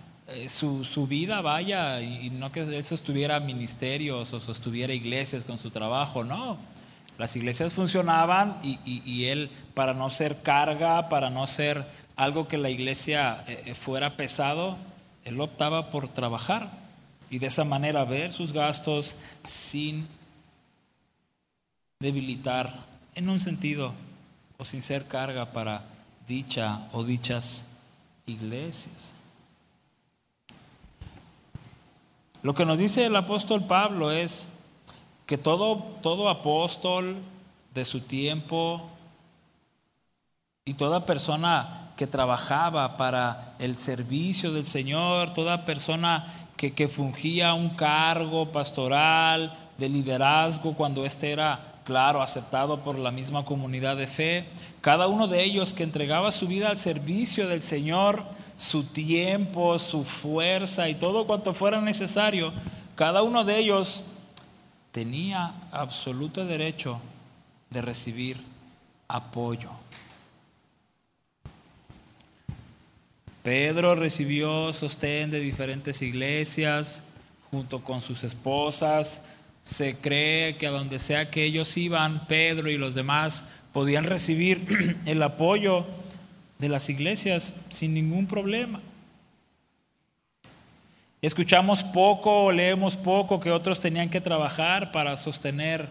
su, 0.48 1.08
vida, 1.08 1.42
vaya, 1.42 2.02
y, 2.02 2.30
no 2.30 2.52
que 2.52 2.62
él 2.62 2.84
sostuviera 2.84 3.40
ministerios 3.40 4.32
o 4.32 4.40
sostuviera 4.40 4.94
iglesias 4.94 5.44
con 5.44 5.58
su 5.58 5.72
trabajo, 5.72 6.24
no. 6.24 6.60
Las 7.18 7.36
iglesias 7.36 7.74
funcionaban 7.74 8.60
y, 8.64 9.26
él, 9.26 9.50
para 9.74 9.94
no 9.94 10.10
ser 10.10 10.42
carga, 10.42 11.10
para 11.10 11.30
no 11.30 11.46
ser 11.46 11.86
algo 12.16 12.48
que 12.48 12.58
la 12.58 12.70
iglesia 12.70 13.44
fuera 13.76 14.18
pesado, 14.18 14.78
él 15.24 15.40
optaba 15.40 15.92
por 15.92 16.10
trabajar 16.10 16.72
y 17.30 17.40
de 17.40 17.48
esa 17.48 17.64
manera 17.64 18.04
ver 18.04 18.34
sus 18.34 18.52
gastos 18.52 19.16
sin 19.44 20.08
debilitar 22.00 22.86
en 23.16 23.30
un 23.30 23.40
sentido 23.40 23.94
o 24.58 24.66
sin 24.66 24.82
ser 24.82 25.08
carga 25.08 25.52
para 25.52 25.84
dicha 26.28 26.88
o 26.92 27.04
dichas 27.04 27.66
iglesias. 28.26 29.16
Lo 32.44 32.56
que 32.56 32.66
nos 32.66 32.80
dice 32.80 33.06
el 33.06 33.16
apóstol 33.16 33.66
Pablo 33.66 34.12
es 34.12 34.50
que 35.32 35.38
todo, 35.38 35.78
todo 36.02 36.28
apóstol 36.28 37.16
de 37.74 37.86
su 37.86 38.02
tiempo 38.02 38.82
y 40.66 40.74
toda 40.74 41.06
persona 41.06 41.94
que 41.96 42.06
trabajaba 42.06 42.98
para 42.98 43.56
el 43.58 43.78
servicio 43.78 44.52
del 44.52 44.66
Señor, 44.66 45.34
toda 45.34 45.64
persona 45.64 46.50
que, 46.58 46.90
fungía 46.90 47.54
un 47.54 47.70
cargo 47.78 48.52
pastoral, 48.52 49.58
de 49.78 49.88
liderazgo, 49.88 50.74
cuando 50.74 51.06
éste 51.06 51.32
era, 51.32 51.76
claro, 51.86 52.22
aceptado 52.22 52.82
por 52.82 53.00
la 53.00 53.12
misma 53.12 53.46
comunidad 53.46 53.96
de 53.96 54.08
fe. 54.08 54.50
Cada 54.82 55.08
uno 55.08 55.30
de 55.30 55.46
ellos 55.46 55.74
que 55.74 55.84
entregaba 55.84 56.34
su 56.34 56.46
vida 56.46 56.68
al 56.68 56.78
servicio 56.78 57.48
del 57.48 57.64
Señor, 57.64 58.26
su 58.58 58.84
tiempo, 58.84 59.80
su 59.80 60.04
fuerza 60.04 60.90
y 60.90 60.96
todo 60.96 61.26
cuanto 61.26 61.54
fuera 61.54 61.80
necesario, 61.80 62.52
cada 62.96 63.24
uno 63.24 63.46
de 63.46 63.60
ellos 63.60 64.11
tenía 64.92 65.54
absoluto 65.72 66.46
derecho 66.46 67.00
de 67.70 67.82
recibir 67.82 68.38
apoyo. 69.08 69.70
Pedro 73.44 73.96
recibió 73.96 74.72
sostén 74.72 75.32
de 75.32 75.40
diferentes 75.40 76.02
iglesias 76.02 77.04
junto 77.50 77.84
con 77.84 78.02
sus 78.02 78.24
esposas. 78.24 79.24
Se 79.64 79.96
cree 79.96 80.58
que 80.58 80.68
a 80.68 80.72
donde 80.72 81.00
sea 81.00 81.32
que 81.32 81.44
ellos 81.44 81.76
iban, 81.78 82.28
Pedro 82.28 82.70
y 82.70 82.78
los 82.78 82.94
demás 82.94 83.44
podían 83.74 84.06
recibir 84.06 84.98
el 85.06 85.24
apoyo 85.24 85.86
de 86.60 86.70
las 86.70 86.90
iglesias 86.90 87.56
sin 87.70 87.94
ningún 87.94 88.28
problema. 88.28 88.80
Escuchamos 91.22 91.84
poco, 91.84 92.52
leemos 92.52 92.98
poco 92.98 93.40
que 93.40 93.52
otros 93.52 93.80
tenían 93.80 94.10
que 94.10 94.20
trabajar 94.20 94.92
para 94.92 95.16
sostener 95.16 95.88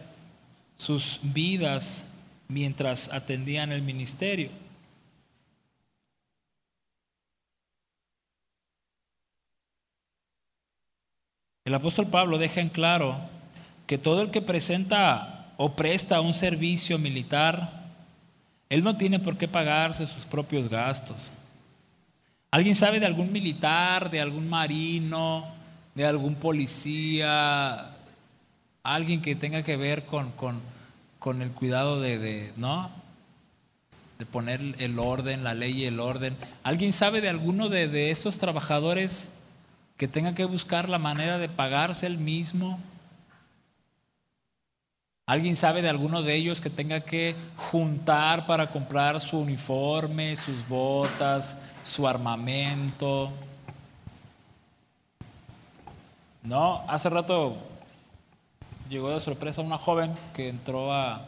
sus 0.76 1.20
vidas 1.22 2.10
mientras 2.48 3.12
atendían 3.12 3.70
el 3.70 3.80
ministerio. 3.80 4.50
El 11.64 11.74
apóstol 11.74 12.08
Pablo 12.08 12.36
deja 12.36 12.60
en 12.60 12.68
claro 12.68 13.16
que 13.86 13.98
todo 13.98 14.22
el 14.22 14.32
que 14.32 14.42
presenta 14.42 15.52
o 15.58 15.76
presta 15.76 16.20
un 16.20 16.34
servicio 16.34 16.98
militar, 16.98 17.84
él 18.68 18.82
no 18.82 18.96
tiene 18.96 19.20
por 19.20 19.38
qué 19.38 19.46
pagarse 19.46 20.06
sus 20.06 20.24
propios 20.24 20.68
gastos. 20.68 21.32
¿Alguien 22.50 22.74
sabe 22.74 23.00
de 23.00 23.06
algún 23.06 23.32
militar, 23.32 24.10
de 24.10 24.20
algún 24.20 24.48
marino, 24.48 25.46
de 25.94 26.06
algún 26.06 26.34
policía, 26.34 27.92
alguien 28.82 29.22
que 29.22 29.36
tenga 29.36 29.62
que 29.62 29.76
ver 29.76 30.04
con, 30.04 30.32
con, 31.18 31.42
el 31.42 31.50
cuidado 31.52 32.00
de, 32.00 32.52
¿no? 32.56 32.90
de 34.18 34.26
poner 34.26 34.60
el 34.78 34.98
orden, 34.98 35.44
la 35.44 35.54
ley 35.54 35.82
y 35.82 35.86
el 35.86 36.00
orden? 36.00 36.36
¿Alguien 36.62 36.92
sabe 36.92 37.20
de 37.20 37.28
alguno 37.28 37.68
de, 37.68 37.88
de 37.88 38.10
estos 38.10 38.38
trabajadores 38.38 39.30
que 40.00 40.08
tenga 40.08 40.34
que 40.34 40.46
buscar 40.46 40.88
la 40.88 40.98
manera 40.98 41.36
de 41.36 41.50
pagarse 41.50 42.06
el 42.06 42.16
mismo. 42.16 42.80
¿Alguien 45.26 45.56
sabe 45.56 45.82
de 45.82 45.90
alguno 45.90 46.22
de 46.22 46.36
ellos 46.36 46.62
que 46.62 46.70
tenga 46.70 47.00
que 47.00 47.36
juntar 47.54 48.46
para 48.46 48.70
comprar 48.70 49.20
su 49.20 49.40
uniforme, 49.40 50.38
sus 50.38 50.66
botas, 50.66 51.54
su 51.84 52.06
armamento? 52.06 53.30
No, 56.42 56.84
hace 56.88 57.10
rato 57.10 57.56
llegó 58.88 59.10
de 59.10 59.20
sorpresa 59.20 59.62
una 59.62 59.78
joven 59.78 60.14
que 60.34 60.48
entró 60.48 60.92
a, 60.92 61.26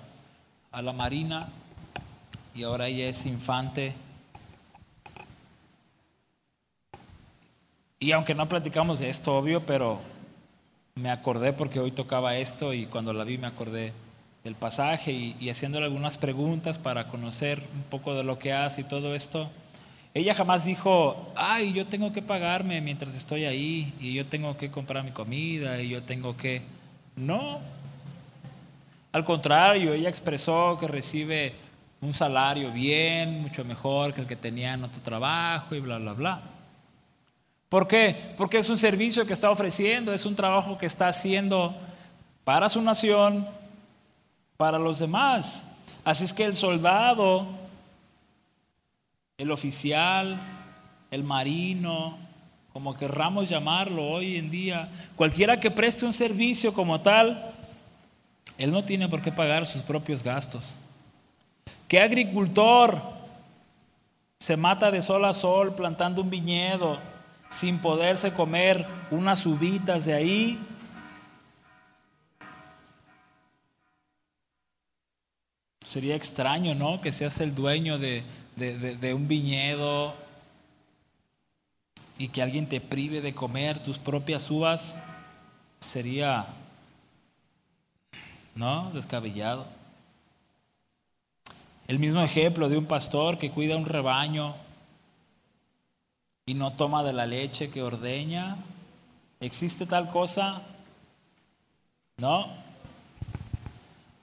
la 0.72 0.92
Marina 0.92 1.48
y 2.54 2.62
ahora 2.62 2.86
ella 2.86 3.08
es 3.08 3.26
infante 3.26 3.94
Y 8.02 8.10
aunque 8.10 8.34
no 8.34 8.48
platicamos 8.48 8.98
de 8.98 9.08
esto, 9.10 9.38
obvio, 9.38 9.64
pero 9.64 10.00
me 10.96 11.08
acordé 11.08 11.52
porque 11.52 11.78
hoy 11.78 11.92
tocaba 11.92 12.36
esto 12.36 12.74
y 12.74 12.86
cuando 12.86 13.12
la 13.12 13.22
vi 13.22 13.38
me 13.38 13.46
acordé 13.46 13.92
del 14.42 14.56
pasaje 14.56 15.12
y, 15.12 15.48
haciéndole 15.48 15.86
algunas 15.86 16.18
preguntas 16.18 16.80
para 16.80 17.06
conocer 17.06 17.62
un 17.72 17.84
poco 17.84 18.14
de 18.14 18.24
lo 18.24 18.40
que 18.40 18.52
hace 18.52 18.80
y 18.80 18.84
todo 18.84 19.14
esto. 19.14 19.48
Ella 20.14 20.34
jamás 20.34 20.66
dijo, 20.66 21.32
ay, 21.34 21.72
yo 21.72 21.86
tengo 21.86 22.12
que 22.12 22.20
pagarme 22.20 22.80
mientras 22.82 23.14
estoy 23.14 23.44
ahí 23.44 23.94
y 23.98 24.12
yo 24.12 24.26
tengo 24.26 24.58
que 24.58 24.70
comprar 24.70 25.04
mi 25.04 25.10
comida 25.10 25.80
y 25.80 25.88
yo 25.88 26.02
tengo 26.02 26.36
que... 26.36 26.62
No. 27.16 27.60
Al 29.12 29.24
contrario, 29.24 29.94
ella 29.94 30.10
expresó 30.10 30.76
que 30.78 30.86
recibe 30.86 31.54
un 32.02 32.12
salario 32.12 32.70
bien, 32.72 33.40
mucho 33.40 33.64
mejor 33.64 34.12
que 34.12 34.20
el 34.20 34.26
que 34.26 34.36
tenía 34.36 34.74
en 34.74 34.84
otro 34.84 35.00
trabajo 35.00 35.74
y 35.74 35.80
bla, 35.80 35.98
bla, 35.98 36.12
bla. 36.12 36.42
¿Por 37.70 37.88
qué? 37.88 38.34
Porque 38.36 38.58
es 38.58 38.68
un 38.68 38.76
servicio 38.76 39.26
que 39.26 39.32
está 39.32 39.50
ofreciendo, 39.50 40.12
es 40.12 40.26
un 40.26 40.36
trabajo 40.36 40.76
que 40.76 40.84
está 40.84 41.08
haciendo 41.08 41.74
para 42.44 42.68
su 42.68 42.82
nación, 42.82 43.48
para 44.58 44.78
los 44.78 44.98
demás. 44.98 45.64
Así 46.04 46.24
es 46.24 46.34
que 46.34 46.44
el 46.44 46.54
soldado, 46.54 47.46
el 49.42 49.50
oficial, 49.50 50.40
el 51.10 51.24
marino, 51.24 52.18
como 52.72 52.96
querramos 52.96 53.48
llamarlo 53.48 54.06
hoy 54.08 54.36
en 54.36 54.50
día, 54.50 54.88
cualquiera 55.16 55.60
que 55.60 55.70
preste 55.70 56.06
un 56.06 56.12
servicio 56.12 56.72
como 56.72 57.00
tal, 57.00 57.52
él 58.56 58.70
no 58.70 58.84
tiene 58.84 59.08
por 59.08 59.20
qué 59.20 59.32
pagar 59.32 59.66
sus 59.66 59.82
propios 59.82 60.22
gastos. 60.22 60.76
¿Qué 61.88 62.00
agricultor 62.00 63.02
se 64.38 64.56
mata 64.56 64.90
de 64.90 65.02
sol 65.02 65.24
a 65.24 65.34
sol 65.34 65.74
plantando 65.74 66.22
un 66.22 66.30
viñedo? 66.30 66.98
sin 67.52 67.78
poderse 67.78 68.32
comer 68.32 68.86
unas 69.10 69.44
uvitas 69.44 70.06
de 70.06 70.14
ahí. 70.14 70.58
Sería 75.86 76.16
extraño, 76.16 76.74
¿no? 76.74 77.02
Que 77.02 77.12
seas 77.12 77.42
el 77.42 77.54
dueño 77.54 77.98
de, 77.98 78.24
de, 78.56 79.14
un 79.14 79.28
viñedo 79.28 80.14
y 82.18 82.28
que 82.28 82.42
alguien 82.42 82.68
te 82.68 82.80
prive 82.80 83.20
de 83.20 83.34
comer 83.34 83.82
tus 83.82 83.98
propias 83.98 84.50
uvas. 84.50 84.96
Sería, 85.80 86.46
¿no? 88.54 88.90
Descabellado. 88.92 89.66
El 91.88 91.98
mismo 91.98 92.20
ejemplo 92.22 92.68
de 92.68 92.78
un 92.78 92.86
pastor 92.86 93.38
que 93.38 93.50
cuida 93.50 93.76
un 93.76 93.86
rebaño 93.86 94.54
y 96.46 96.54
no 96.54 96.72
toma 96.74 97.02
de 97.02 97.12
la 97.12 97.26
leche 97.26 97.70
que 97.70 97.82
ordeña. 97.82 98.56
¿Existe 99.40 99.86
tal 99.86 100.08
cosa? 100.08 100.62
¿no? 102.22 102.46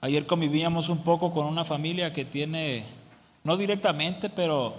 Ayer 0.00 0.26
convivíamos 0.26 0.88
un 0.88 1.04
poco 1.04 1.32
con 1.32 1.44
una 1.44 1.66
familia 1.66 2.14
que 2.14 2.24
tiene, 2.24 2.84
no 3.44 3.56
directamente, 3.56 4.28
pero 4.30 4.74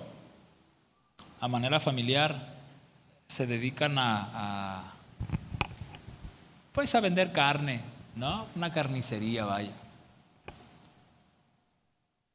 a 1.39 1.47
manera 1.47 1.79
familiar, 1.79 2.51
se 3.27 3.47
dedican 3.47 3.97
a, 3.97 4.93
pues 6.73 6.93
a 6.93 6.99
vender 6.99 7.31
carne, 7.31 7.81
¿no? 8.15 8.45
Una 8.55 8.71
carnicería, 8.71 9.45
vaya. 9.45 9.71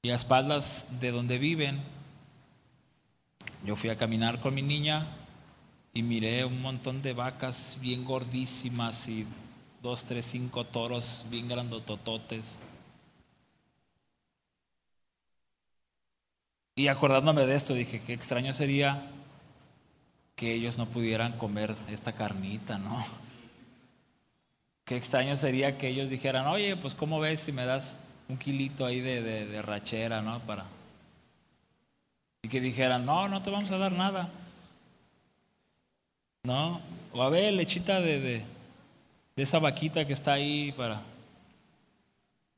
Y 0.03 0.11
a 0.11 0.15
espaldas 0.15 0.87
de 1.01 1.11
donde 1.11 1.39
viven, 1.39 1.83
yo 3.65 3.77
fui 3.77 3.91
a 3.91 3.99
caminar 3.99 4.41
con 4.41 4.55
mi 4.55 4.63
niña 4.63 5.07
y 5.93 6.03
miré 6.03 6.45
un 6.45 6.63
montón 6.63 7.03
de 7.03 7.13
vacas 7.13 7.77
bien 7.81 8.05
gordísimas 8.05 9.09
y 9.09 9.27
dos, 9.83 10.05
tres, 10.05 10.27
cinco 10.27 10.65
toros 10.65 11.27
bien 11.31 11.49
grandotototes. 11.49 12.59
Y 16.79 16.89
acordándome 16.89 17.47
de 17.47 17.55
esto, 17.55 17.73
dije, 17.73 18.03
qué 18.03 18.13
extraño 18.13 18.53
sería 18.53 19.09
que 20.35 20.53
ellos 20.53 20.77
no 20.77 20.85
pudieran 20.85 21.39
comer 21.39 21.75
esta 21.89 22.13
carnita, 22.13 22.77
¿no? 22.77 23.03
Qué 24.85 24.95
extraño 24.95 25.35
sería 25.37 25.79
que 25.79 25.89
ellos 25.89 26.11
dijeran, 26.11 26.47
oye, 26.47 26.77
pues 26.77 26.95
¿cómo 26.95 27.19
ves 27.19 27.41
si 27.41 27.51
me 27.51 27.65
das 27.65 27.97
un 28.29 28.37
kilito 28.37 28.85
ahí 28.85 29.01
de, 29.01 29.23
de, 29.23 29.63
rachera, 29.63 30.21
¿no? 30.21 30.39
Para... 30.41 30.67
Y 32.43 32.49
que 32.51 32.61
dijeran, 32.61 33.07
no, 33.07 33.27
no 33.27 33.43
te 33.43 33.51
vamos 33.51 33.71
a 33.71 33.79
dar 33.79 33.93
nada. 33.93 34.29
¿No? 36.43 36.83
O 37.15 37.23
a 37.23 37.31
ver, 37.31 37.55
lechita 37.55 38.03
de, 38.03 38.21
de, 38.21 38.43
de 39.35 39.43
esa 39.43 39.59
vaquita 39.59 40.07
que 40.07 40.13
está 40.13 40.35
ahí 40.35 40.73
para... 40.73 41.01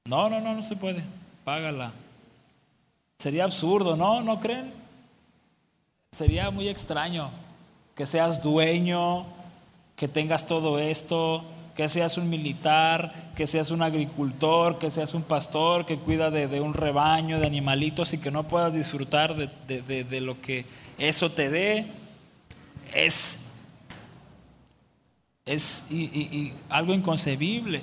No, 0.07 0.29
no, 0.29 0.41
no, 0.41 0.55
no 0.55 0.63
se 0.65 0.75
puede. 0.75 1.05
Págala. 1.45 1.93
Sería 3.19 3.43
absurdo, 3.43 3.97
¿no? 3.97 4.23
¿No 4.23 4.39
creen? 4.39 4.73
Sería 6.13 6.53
muy 6.53 6.69
extraño 6.69 7.31
que 7.97 8.07
seas 8.07 8.41
dueño, 8.41 9.27
que 9.97 10.07
tengas 10.07 10.47
todo 10.47 10.79
esto, 10.79 11.43
que 11.75 11.89
seas 11.89 12.17
un 12.17 12.31
militar, 12.31 13.33
que 13.35 13.49
seas 13.49 13.73
un 13.73 13.83
agricultor, 13.83 14.79
que 14.79 14.89
seas 14.93 15.15
un 15.15 15.25
pastor 15.25 15.85
que 15.85 15.99
cuida 15.99 16.31
de, 16.31 16.61
un 16.61 16.75
rebaño 16.75 17.41
de 17.41 17.47
animalitos 17.49 18.15
y 18.15 18.19
que 18.19 18.31
no 18.31 18.45
puedas 18.45 18.73
disfrutar 18.73 19.35
de, 19.35 20.21
lo 20.21 20.41
que 20.41 20.65
eso 20.97 21.33
te 21.33 21.51
dé, 21.51 21.87
es, 22.95 23.41
es 25.45 25.87
algo 26.69 26.95
inconcebible. 26.95 27.83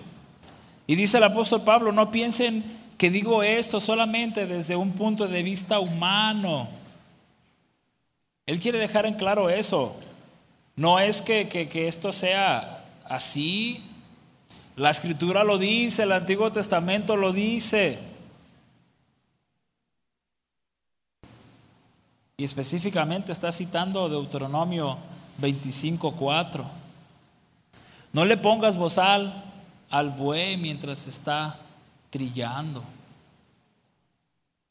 Y 0.87 0.95
dice 0.95 1.17
el 1.17 1.25
apóstol 1.25 1.65
Pablo, 1.65 1.91
no 1.91 2.09
piensen 2.09 2.84
que 2.97 3.09
digo 3.09 3.43
esto 3.43 3.79
solamente 3.79 4.47
desde 4.47 4.75
un 4.75 4.93
punto 4.93 5.27
de 5.27 5.43
vista 5.43 5.79
humano. 5.79 6.69
Él 8.45 8.59
quiere 8.59 8.79
dejar 8.79 9.05
en 9.05 9.15
claro 9.15 9.49
eso. 9.49 9.95
No 10.75 10.99
es 10.99 11.21
que, 11.21 11.49
que, 11.49 11.87
esto 11.87 12.11
sea 12.11 12.85
así. 13.05 13.83
La 14.75 14.89
escritura 14.89 15.43
lo 15.43 15.57
dice, 15.57 16.03
el 16.03 16.11
Antiguo 16.11 16.51
Testamento 16.51 17.15
lo 17.15 17.33
dice. 17.33 17.99
Y 22.37 22.43
específicamente 22.43 23.31
está 23.31 23.51
citando 23.51 24.09
Deuteronomio 24.09 24.97
25.4. 25.41 26.63
No 28.11 28.25
le 28.25 28.37
pongas 28.37 28.77
bozal 28.77 29.43
al 29.89 30.09
buey 30.09 30.57
mientras 30.57 31.07
está 31.07 31.57
trillando. 32.15 32.81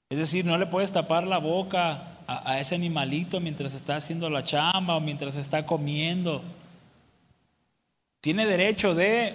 Es 0.08 0.16
decir, 0.16 0.46
no 0.46 0.56
le 0.56 0.64
puedes 0.64 0.90
tapar 0.90 1.26
la 1.26 1.36
boca 1.36 2.04
a, 2.26 2.58
ese 2.58 2.74
animalito 2.74 3.38
mientras 3.38 3.74
está 3.74 3.96
haciendo 3.96 4.30
la 4.30 4.42
chamba 4.42 4.96
o 4.96 5.00
mientras 5.00 5.36
está 5.36 5.66
comiendo. 5.66 6.42
Tiene 8.22 8.46
derecho 8.46 8.94
de 8.94 9.34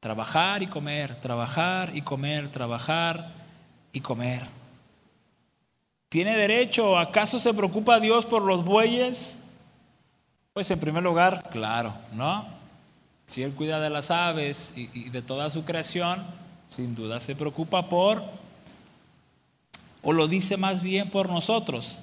trabajar 0.00 0.62
y 0.62 0.66
comer, 0.66 1.18
trabajar 1.18 1.96
y 1.96 2.02
comer, 2.02 2.50
trabajar 2.50 3.32
y 3.90 4.00
comer. 4.02 4.42
¿Tiene 6.10 6.36
derecho? 6.36 6.98
¿Acaso 6.98 7.38
se 7.38 7.54
preocupa 7.54 8.00
Dios 8.00 8.26
por 8.26 8.42
los 8.42 8.66
bueyes? 8.66 9.38
Pues 10.52 10.70
en 10.70 10.78
primer 10.78 11.02
lugar, 11.02 11.48
claro, 11.48 11.94
¿no? 12.12 12.44
Si 13.26 13.42
Él 13.42 13.54
cuida 13.54 13.80
de 13.80 13.88
las 13.88 14.10
aves 14.10 14.74
y 14.76 15.08
de 15.08 15.22
toda 15.22 15.48
su 15.48 15.64
creación, 15.64 16.39
sin 16.70 16.94
duda 16.94 17.20
se 17.20 17.36
preocupa 17.36 17.86
por 17.88 18.22
¿O 20.02 20.12
lo 20.12 20.28
dice 20.28 20.56
más 20.56 20.82
bien 20.82 21.10
por 21.10 21.28
nosotros? 21.28 21.98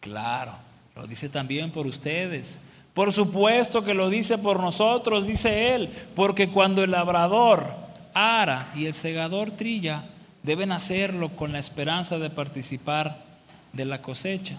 Claro, 0.00 0.52
lo 0.94 1.06
dice 1.06 1.28
también 1.28 1.70
por 1.70 1.86
ustedes. 1.86 2.60
Por 2.94 3.12
supuesto 3.12 3.84
que 3.84 3.94
lo 3.94 4.08
dice 4.08 4.38
por 4.38 4.60
nosotros, 4.60 5.26
dice 5.26 5.74
él, 5.74 5.90
porque 6.14 6.48
cuando 6.48 6.84
el 6.84 6.92
labrador 6.92 7.74
ara 8.14 8.72
y 8.74 8.86
el 8.86 8.94
segador 8.94 9.52
trilla, 9.52 10.04
deben 10.42 10.72
hacerlo 10.72 11.30
con 11.30 11.52
la 11.52 11.58
esperanza 11.58 12.18
de 12.18 12.30
participar 12.30 13.24
de 13.72 13.84
la 13.84 14.00
cosecha. 14.00 14.56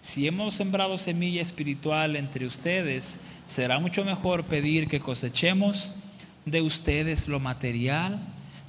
Si 0.00 0.26
hemos 0.26 0.54
sembrado 0.54 0.98
semilla 0.98 1.42
espiritual 1.42 2.16
entre 2.16 2.46
ustedes, 2.46 3.18
será 3.46 3.78
mucho 3.78 4.04
mejor 4.04 4.44
pedir 4.44 4.88
que 4.88 5.00
cosechemos 5.00 5.94
de 6.44 6.60
ustedes 6.60 7.28
lo 7.28 7.40
material 7.40 8.18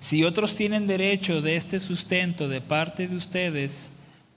si 0.04 0.26
otros 0.26 0.54
tienen 0.54 0.86
derecho 0.86 1.42
de 1.42 1.56
este 1.56 1.80
sustento 1.80 2.50
de 2.50 2.60
parte 2.60 3.08
de 3.08 3.16
ustedes, 3.16 3.89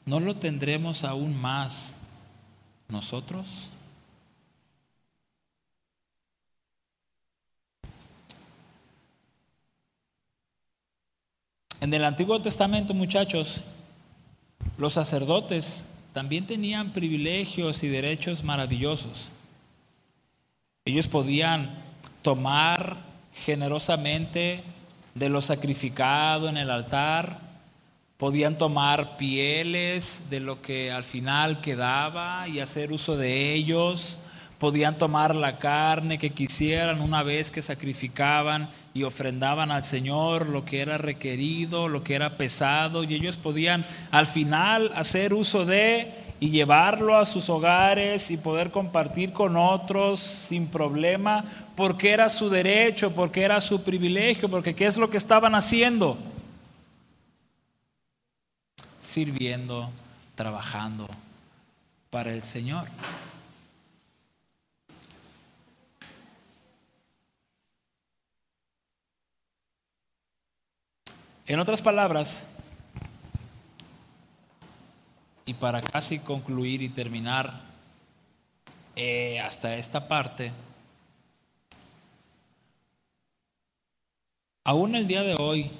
¿no 0.05 0.21
lo 0.21 0.37
tendremos 0.37 1.03
aún 1.03 1.37
más 1.37 1.97
nosotros? 2.89 3.73
En 11.81 11.93
el 11.93 12.05
Antiguo 12.05 12.41
Testamento, 12.41 12.95
muchachos, 12.95 13.65
los 14.79 14.93
sacerdotes 14.93 15.85
también 16.13 16.45
tenían 16.45 16.93
privilegios 16.93 17.83
y 17.83 17.89
derechos 17.89 18.45
maravillosos. 18.45 19.33
Ellos 20.85 21.09
podían 21.09 21.75
tomar 22.23 22.99
generosamente 23.35 24.63
de 25.17 25.31
lo 25.31 25.41
sacrificado 25.41 26.49
en 26.49 26.59
el 26.59 26.71
altar, 26.71 27.39
podían 28.19 28.59
tomar 28.59 29.17
pieles 29.17 30.25
de 30.29 30.41
lo 30.41 30.61
que 30.61 30.93
al 30.93 31.05
final 31.05 31.63
quedaba 31.63 32.47
y 32.49 32.61
hacer 32.61 32.93
uso 32.93 33.17
de 33.17 33.55
ellos, 33.55 34.21
podían 34.59 34.99
tomar 34.99 35.35
la 35.35 35.59
carne 35.59 36.19
que 36.19 36.31
quisieran 36.31 37.01
una 37.01 37.23
vez 37.23 37.51
que 37.51 37.63
sacrificaban 37.63 38.69
y 38.93 39.05
ofrendaban 39.05 39.71
al 39.71 39.85
Señor 39.85 40.49
lo 40.49 40.67
que 40.67 40.81
era 40.81 40.99
requerido, 40.99 41.89
lo 41.89 42.05
que 42.05 42.15
era 42.15 42.37
pesado, 42.37 43.03
y 43.03 43.15
ellos 43.15 43.39
podían 43.39 43.87
al 44.11 44.27
final 44.27 44.93
hacer 44.95 45.33
uso 45.33 45.65
de 45.65 46.26
y 46.39 46.51
llevarlo 46.51 47.17
a 47.17 47.25
sus 47.25 47.49
hogares 47.49 48.31
y 48.31 48.37
poder 48.37 48.71
compartir 48.71 49.33
con 49.33 49.57
otros 49.57 50.21
sin 50.21 50.67
problema, 50.67 51.45
porque 51.75 52.11
era 52.11 52.29
su 52.29 52.51
derecho, 52.51 53.13
porque 53.13 53.43
era 53.43 53.61
su 53.61 53.83
privilegio, 53.83 54.49
porque 54.51 54.75
¿qué 54.75 54.87
es 54.87 54.97
lo 54.97 55.09
que 55.09 55.17
estaban 55.17 55.55
haciendo? 55.55 56.19
Sirviendo, 59.01 59.91
trabajando 60.35 61.09
para 62.11 62.33
el 62.33 62.43
Señor. 62.43 62.87
En 71.47 71.61
otras 71.61 71.81
palabras, 71.81 72.45
y 75.47 75.55
para 75.55 75.81
casi 75.81 76.19
concluir 76.19 76.83
y 76.83 76.89
terminar 76.89 77.61
eh, 78.97 79.39
hasta 79.39 79.77
esta 79.77 80.09
parte, 80.09 80.53
aún 84.65 84.97
el 84.97 85.07
día 85.07 85.23
de 85.23 85.37
hoy, 85.39 85.71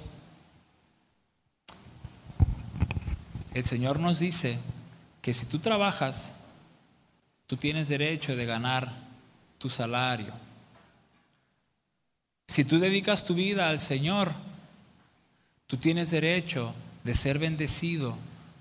el 3.53 3.65
Señor 3.65 3.99
nos 3.99 4.19
dice 4.19 4.57
que 5.21 5.33
si 5.33 5.45
tú 5.45 5.59
trabajas, 5.59 6.33
tú 7.45 7.57
tienes 7.57 7.89
derecho 7.89 8.37
de 8.37 8.45
ganar 8.45 8.89
tu 9.57 9.69
salario. 9.69 10.33
Si 12.47 12.63
tú 12.63 12.79
dedicas 12.79 13.25
tu 13.25 13.33
vida 13.33 13.67
al 13.67 13.81
Señor, 13.81 14.33
tú 15.65 15.75
tienes 15.75 16.09
derecho 16.09 16.73
de 17.03 17.13
ser 17.13 17.39
bendecido 17.39 18.15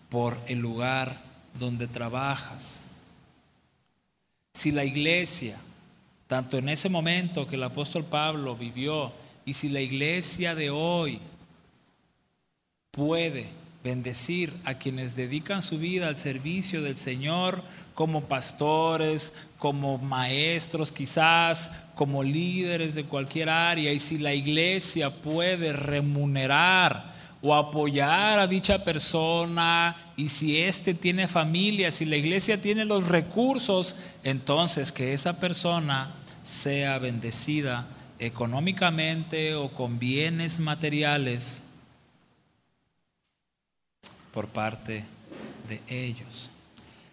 por 0.08 0.38
el 0.46 0.58
lugar 0.58 1.20
donde 1.58 1.86
trabajas. 1.86 2.84
Si 4.54 4.70
la 4.70 4.84
iglesia, 4.84 5.56
tanto 6.26 6.58
en 6.58 6.68
ese 6.68 6.88
momento 6.88 7.46
que 7.46 7.56
el 7.56 7.62
apóstol 7.64 8.04
Pablo 8.04 8.56
vivió, 8.56 9.12
Y 9.48 9.54
si 9.54 9.68
la 9.68 9.80
iglesia 9.80 10.56
de 10.56 10.70
hoy 10.70 11.20
puede 12.90 13.46
bendecir 13.84 14.52
a 14.64 14.74
quienes 14.74 15.14
dedican 15.14 15.62
su 15.62 15.78
vida 15.78 16.08
al 16.08 16.18
servicio 16.18 16.82
del 16.82 16.96
Señor 16.96 17.62
como 17.94 18.24
pastores, 18.24 19.32
como 19.58 19.98
maestros 19.98 20.90
quizás, 20.90 21.70
como 21.94 22.24
líderes 22.24 22.96
de 22.96 23.04
cualquier 23.04 23.48
área, 23.48 23.92
y 23.92 24.00
si 24.00 24.18
la 24.18 24.34
iglesia 24.34 25.10
puede 25.10 25.72
remunerar 25.72 27.15
o 27.46 27.54
apoyar 27.54 28.40
a 28.40 28.48
dicha 28.48 28.82
persona, 28.82 30.12
y 30.16 30.28
si 30.28 30.60
éste 30.60 30.94
tiene 30.94 31.28
familia, 31.28 31.92
si 31.92 32.04
la 32.04 32.16
iglesia 32.16 32.60
tiene 32.60 32.84
los 32.84 33.06
recursos, 33.06 33.94
entonces 34.24 34.90
que 34.90 35.12
esa 35.12 35.38
persona 35.38 36.10
sea 36.42 36.98
bendecida 36.98 37.86
económicamente 38.18 39.54
o 39.54 39.68
con 39.68 40.00
bienes 40.00 40.58
materiales 40.58 41.62
por 44.32 44.48
parte 44.48 45.04
de 45.68 45.80
ellos. 45.86 46.50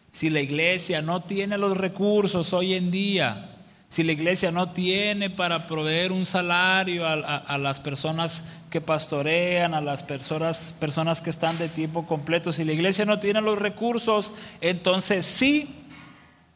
Si 0.10 0.32
la 0.32 0.41
iglesia 0.41 1.04
no 1.04 1.22
tiene 1.22 1.60
los 1.60 1.78
recursos 1.78 2.54
hoy 2.54 2.74
en 2.74 2.89
día, 2.89 3.54
si 3.93 4.02
la 4.02 4.13
iglesia 4.13 4.50
no 4.50 4.72
tiene 4.72 5.30
para 5.30 5.67
proveer 5.67 6.12
un 6.12 6.26
salario 6.26 7.08
a, 7.08 7.58
las 7.60 7.80
personas 7.80 8.43
que 8.73 8.81
pastorean, 8.81 9.75
a 9.75 9.81
las 9.81 10.01
personas, 10.01 10.73
personas 10.73 11.21
que 11.21 11.29
están 11.29 11.59
de 11.59 11.69
tiempo 11.69 12.07
completo, 12.07 12.51
si 12.51 12.63
la 12.63 12.71
iglesia 12.71 13.05
no 13.05 13.19
tiene 13.19 13.39
los 13.39 13.59
recursos, 13.59 14.33
entonces 14.62 15.27
sí 15.27 15.86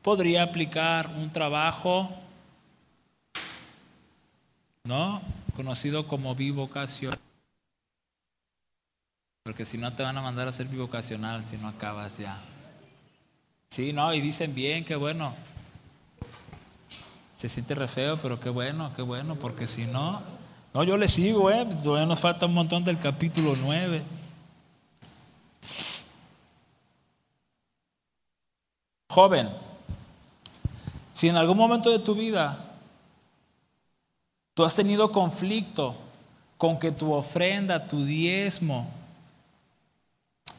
podría 0.01 0.41
aplicar 0.41 1.11
un 1.15 1.31
trabajo, 1.31 2.09
¿no? 4.83 5.21
Conocido 5.55 6.07
como 6.07 6.33
bivocación. 6.33 7.15
Porque 9.43 9.63
si 9.63 9.77
no 9.77 9.93
te 9.93 10.01
van 10.01 10.17
a 10.17 10.21
mandar 10.23 10.47
a 10.47 10.51
ser 10.51 10.65
bivocacional 10.65 11.45
si 11.45 11.57
no 11.57 11.67
acabas 11.67 12.17
ya. 12.17 12.39
Sí, 13.69 13.93
no, 13.93 14.11
y 14.11 14.21
dicen 14.21 14.55
bien, 14.55 14.83
qué 14.85 14.95
bueno. 14.95 15.35
Se 17.37 17.47
siente 17.47 17.75
re 17.75 17.87
feo, 17.87 18.17
pero 18.17 18.39
qué 18.39 18.49
bueno, 18.49 18.91
qué 18.95 19.03
bueno, 19.03 19.35
porque 19.35 19.67
si 19.67 19.85
no, 19.85 20.36
no, 20.77 20.83
yo 20.83 20.95
le 20.95 21.07
sigo, 21.07 21.49
eh, 21.49 21.65
todavía 21.83 22.05
nos 22.05 22.19
falta 22.19 22.45
un 22.45 22.53
montón 22.53 22.83
del 22.83 22.99
capítulo 22.99 23.55
9. 23.55 24.03
Joven, 29.09 29.49
si 31.13 31.29
en 31.29 31.35
algún 31.35 31.57
momento 31.57 31.89
de 31.89 31.97
tu 31.97 32.13
vida 32.13 32.59
tú 34.53 34.63
has 34.63 34.75
tenido 34.75 35.11
conflicto 35.11 35.95
con 36.59 36.77
que 36.77 36.91
tu 36.91 37.11
ofrenda, 37.11 37.87
tu 37.87 38.05
diezmo, 38.05 38.87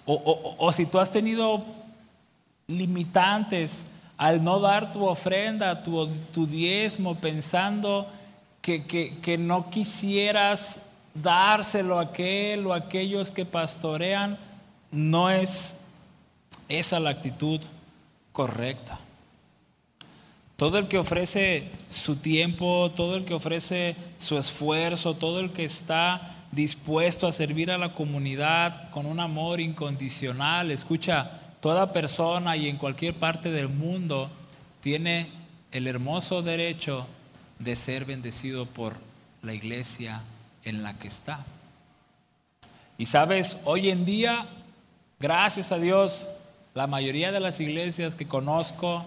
o, 0.05 0.73
si 0.73 0.85
tú 0.85 0.99
has 0.99 1.13
tenido 1.13 1.63
limitantes 2.67 3.87
al 4.17 4.43
no 4.43 4.59
dar 4.59 4.91
tu 4.91 5.07
ofrenda, 5.07 5.81
tu, 5.81 6.09
tu 6.35 6.45
diezmo, 6.45 7.15
pensando 7.15 8.09
que, 8.63 8.85
que, 9.23 9.39
no 9.39 9.71
quisieras 9.71 10.81
dárselo 11.15 11.99
a 11.99 12.03
aquel 12.03 12.67
o 12.67 12.75
a 12.75 12.79
aquellos 12.79 13.31
que 13.31 13.45
pastorean, 13.45 14.39
no 14.91 15.31
es 15.31 15.77
esa 16.69 17.01
la 17.01 17.11
actitud 17.11 17.61
correcta. 18.33 19.01
Todo 20.57 20.79
el 20.79 20.89
que 20.89 20.99
ofrece 20.99 21.71
su 21.87 22.17
tiempo, 22.17 22.91
todo 22.95 23.17
el 23.17 23.25
que 23.25 23.35
ofrece 23.35 23.97
su 24.19 24.37
esfuerzo, 24.37 25.15
todo 25.15 25.41
el 25.41 25.53
que 25.53 25.65
está 25.65 26.35
dispuesto 26.51 27.27
a 27.27 27.33
servir 27.33 27.71
a 27.71 27.79
la 27.79 27.95
comunidad 27.95 28.91
con 28.91 29.07
un 29.07 29.21
amor 29.21 29.61
incondicional. 29.61 30.71
Escucha, 30.71 31.31
toda 31.61 31.93
persona 31.93 32.57
y 32.57 32.69
en 32.69 32.77
cualquier 32.77 33.15
parte 33.15 33.51
del 33.51 33.69
mundo 33.69 34.31
tiene 34.81 35.31
el 35.71 35.87
hermoso 35.87 36.43
derecho 36.43 37.07
de 37.59 37.77
ser 37.77 38.05
bendecido 38.05 38.67
por 38.67 38.97
la 39.43 39.55
iglesia 39.55 40.23
en 40.65 40.83
la 40.83 40.99
que 40.99 41.09
está. 41.09 41.45
Y 42.97 43.07
sabes, 43.07 43.63
hoy 43.65 43.91
en 43.91 44.05
día, 44.05 44.49
gracias 45.21 45.73
a 45.73 45.79
Dios, 45.79 46.29
la 46.75 46.87
mayoría 46.87 47.33
de 47.33 47.41
las 47.41 47.61
iglesias 47.61 48.15
que 48.15 48.29
conozco 48.29 49.05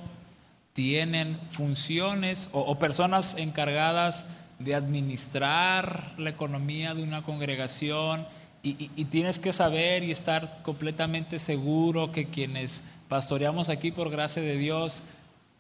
tienen 0.73 1.37
funciones 1.51 2.49
o, 2.53 2.79
personas 2.79 3.35
encargadas 3.37 4.25
de 4.59 4.75
administrar 4.75 6.13
la 6.17 6.29
economía 6.29 6.93
de 6.93 7.03
una 7.03 7.23
congregación 7.23 8.25
y, 8.63 8.73
tienes 9.05 9.39
que 9.39 9.53
saber 9.53 10.03
y 10.03 10.11
estar 10.11 10.61
completamente 10.61 11.39
seguro 11.39 12.11
que 12.11 12.27
quienes 12.27 12.83
pastoreamos 13.09 13.69
aquí 13.69 13.91
por 13.91 14.09
gracia 14.11 14.41
de 14.41 14.55
Dios, 14.55 15.03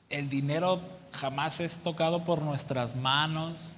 el 0.09 0.29
dinero 0.29 0.81
jamás 1.11 1.59
es 1.59 1.79
tocado 1.79 2.23
por 2.23 2.41
nuestras 2.41 2.95
manos. 2.95 3.75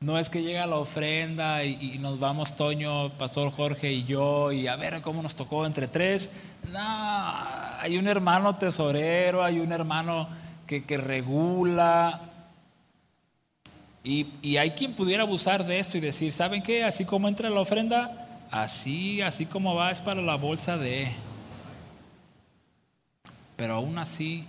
No 0.00 0.18
es 0.18 0.28
que 0.30 0.42
llega 0.42 0.66
la 0.66 0.76
ofrenda 0.76 1.64
y, 1.64 1.98
nos 1.98 2.20
vamos 2.20 2.54
Toño, 2.54 3.10
Pastor 3.18 3.50
Jorge 3.50 3.92
y 3.92 4.04
yo 4.04 4.52
y 4.52 4.68
a 4.68 4.76
ver 4.76 5.00
cómo 5.02 5.22
nos 5.22 5.34
tocó 5.34 5.66
entre 5.66 5.88
tres. 5.88 6.30
No, 6.70 6.78
hay 6.80 7.98
un 7.98 8.06
hermano 8.06 8.56
tesorero, 8.56 9.42
hay 9.42 9.58
un 9.58 9.72
hermano 9.72 10.28
que, 10.66 10.84
que 10.84 10.96
regula, 10.96 12.28
y, 14.08 14.56
hay 14.56 14.70
quien 14.70 14.94
pudiera 14.94 15.24
abusar 15.24 15.66
de 15.66 15.78
esto 15.78 15.98
y 15.98 16.00
decir, 16.00 16.32
¿saben 16.32 16.62
qué? 16.62 16.82
Así 16.82 17.04
como 17.04 17.28
entra 17.28 17.50
la 17.50 17.60
ofrenda, 17.60 18.26
así, 18.50 19.20
así 19.20 19.44
como 19.44 19.74
va 19.74 19.90
es 19.90 20.00
para 20.00 20.22
la 20.22 20.36
bolsa 20.36 20.78
de... 20.78 21.12
Pero 23.56 23.74
aún 23.74 23.98
así, 23.98 24.46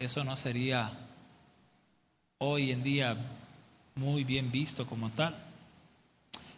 eso 0.00 0.24
no 0.24 0.34
sería 0.34 0.90
hoy 2.38 2.70
en 2.70 2.82
día 2.82 3.16
muy 3.94 4.24
bien 4.24 4.50
visto 4.50 4.86
como 4.86 5.10
tal. 5.10 5.36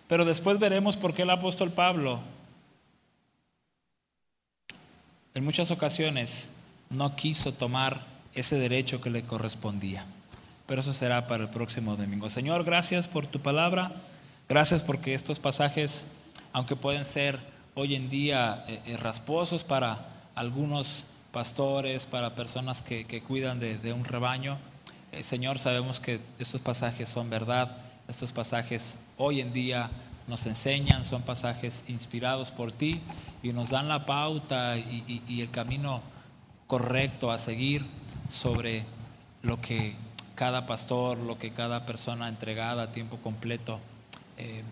Pero 0.09 0.25
después 0.25 0.59
veremos 0.59 0.97
por 0.97 1.15
qué 1.15 1.23
el 1.23 1.31
apóstol 1.31 1.73
Pablo 1.73 2.21
en 5.35 5.45
muchas 5.45 5.71
ocasiones 5.71 6.51
no 6.89 7.15
quiso 7.17 7.53
tomar 7.53 8.07
ese 8.35 8.57
derecho 8.59 9.01
que 9.01 9.11
le 9.11 9.25
correspondía 9.25 10.05
pero 10.71 10.83
eso 10.83 10.93
será 10.93 11.27
para 11.27 11.43
el 11.43 11.51
próximo 11.51 11.97
domingo. 11.97 12.31
Señor, 12.31 12.63
gracias 12.63 13.09
por 13.09 13.27
tu 13.27 13.41
palabra, 13.41 13.91
gracias 14.49 14.83
porque 14.83 15.15
estos 15.15 15.41
pasajes, 15.41 16.07
aunque 16.53 16.77
pueden 16.77 17.05
ser 17.05 17.41
hoy 17.75 17.97
en 17.97 18.09
día 18.09 18.65
eh, 18.69 18.81
eh, 18.87 18.97
rasposos 18.97 19.65
para 19.65 20.07
algunos 20.37 21.07
pastores, 21.33 22.07
para 22.07 22.37
personas 22.37 22.83
que, 22.83 23.21
cuidan 23.27 23.59
de, 23.59 23.93
un 23.93 24.05
rebaño, 24.05 24.59
eh, 25.13 25.23
Señor, 25.23 25.59
sabemos 25.59 26.01
que 26.01 26.21
estos 26.39 26.61
pasajes 26.61 27.09
son 27.09 27.31
verdad, 27.31 27.77
estos 28.09 28.33
pasajes 28.33 28.99
hoy 29.17 29.41
en 29.41 29.53
día 29.53 29.91
nos 30.27 30.47
enseñan, 30.47 31.05
son 31.05 31.23
pasajes 31.23 31.85
inspirados 31.89 32.51
por 32.51 32.73
ti 32.73 33.01
y 33.43 33.53
nos 33.53 33.71
dan 33.71 33.89
la 33.89 34.07
pauta 34.07 34.77
y, 34.79 35.41
el 35.41 35.51
camino 35.51 36.03
correcto 36.67 37.33
a 37.33 37.39
seguir 37.39 37.85
sobre 38.29 38.85
lo 39.43 39.61
que 39.61 39.97
cada 40.37 40.67
pastor, 40.67 41.19
lo 41.19 41.39
que 41.39 41.53
cada 41.53 41.85
persona 41.85 42.29
entregada 42.29 42.85
a 42.85 42.93
tiempo 42.93 43.17
completo 43.19 43.81
eh, 44.39 44.63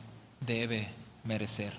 debe 0.41 0.89
merecer. 1.25 1.73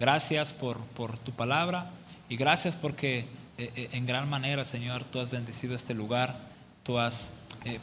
Gracias 0.00 0.52
por, 0.52 0.78
por, 0.78 1.18
tu 1.18 1.32
palabra 1.32 1.90
y 2.28 2.36
gracias 2.36 2.74
porque 2.74 3.26
eh, 3.58 3.70
eh, 3.76 3.88
en 3.92 4.06
gran 4.06 4.28
manera, 4.28 4.64
Señor, 4.64 5.04
tú 5.04 5.20
has 5.20 5.30
bendecido 5.30 5.74
este 5.74 5.94
lugar, 5.94 6.36
tú 6.82 6.98
has 6.98 7.32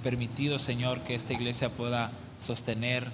permitido, 0.03 0.59
Señor, 0.59 1.01
que 1.01 1.15
esta 1.15 1.33
iglesia 1.33 1.69
pueda 1.69 2.11
sostener, 2.39 3.07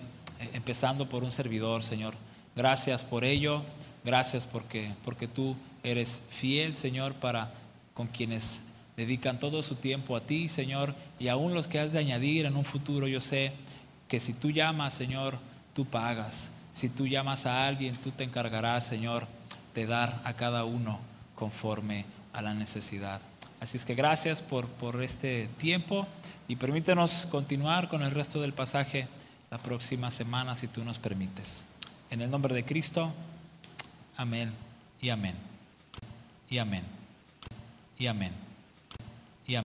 empezando 0.53 1.09
por 1.09 1.23
un 1.23 1.31
servidor, 1.31 1.83
Señor. 1.83 2.15
Gracias 2.55 3.03
por 3.03 3.23
ello, 3.23 3.63
gracias 4.03 4.45
porque, 4.45 4.91
porque 5.03 5.27
tú 5.27 5.55
eres 5.83 6.21
fiel, 6.29 6.75
Señor, 6.75 7.13
para 7.13 7.51
con 7.93 8.07
quienes 8.07 8.63
dedican 8.97 9.39
todo 9.39 9.61
su 9.63 9.75
tiempo 9.75 10.15
a 10.15 10.21
ti, 10.21 10.49
Señor, 10.49 10.95
y 11.19 11.27
aún 11.27 11.53
los 11.53 11.67
que 11.67 11.79
has 11.79 11.91
de 11.91 11.99
añadir 11.99 12.45
en 12.45 12.55
un 12.55 12.65
futuro, 12.65 13.07
yo 13.07 13.19
sé 13.19 13.51
que 14.07 14.19
si 14.19 14.33
tú 14.33 14.51
llamas, 14.51 14.93
Señor, 14.93 15.37
tú 15.73 15.85
pagas. 15.85 16.51
Si 16.73 16.89
tú 16.89 17.07
llamas 17.07 17.45
a 17.45 17.67
alguien, 17.67 17.95
tú 17.95 18.11
te 18.11 18.23
encargarás, 18.23 18.85
Señor, 18.85 19.27
de 19.73 19.85
dar 19.85 20.21
a 20.23 20.33
cada 20.33 20.65
uno 20.65 20.99
conforme 21.35 22.05
a 22.33 22.41
la 22.41 22.53
necesidad. 22.53 23.21
Así 23.65 23.77
es 23.77 23.85
que 23.85 23.95
gracias 23.95 24.43
por, 24.43 24.67
por 24.67 25.01
este 25.01 25.49
tiempo 25.57 26.05
y 26.47 26.55
permítenos 26.55 27.25
continuar 27.31 27.89
con 27.89 28.03
el 28.03 28.11
resto 28.11 28.39
del 28.39 28.53
pasaje 28.53 29.07
la 29.49 29.57
próxima 29.57 30.11
semana, 30.11 30.53
si 30.53 30.67
tú 30.67 30.85
nos 30.85 30.99
permites. 30.99 31.65
En 32.11 32.21
el 32.21 32.29
nombre 32.29 32.53
de 32.53 32.63
Cristo, 32.63 33.11
amén 34.17 34.53
y 35.01 35.09
amén. 35.09 35.33
Y 36.47 36.59
amén. 36.59 36.83
Y 37.97 38.05
amén. 38.05 38.44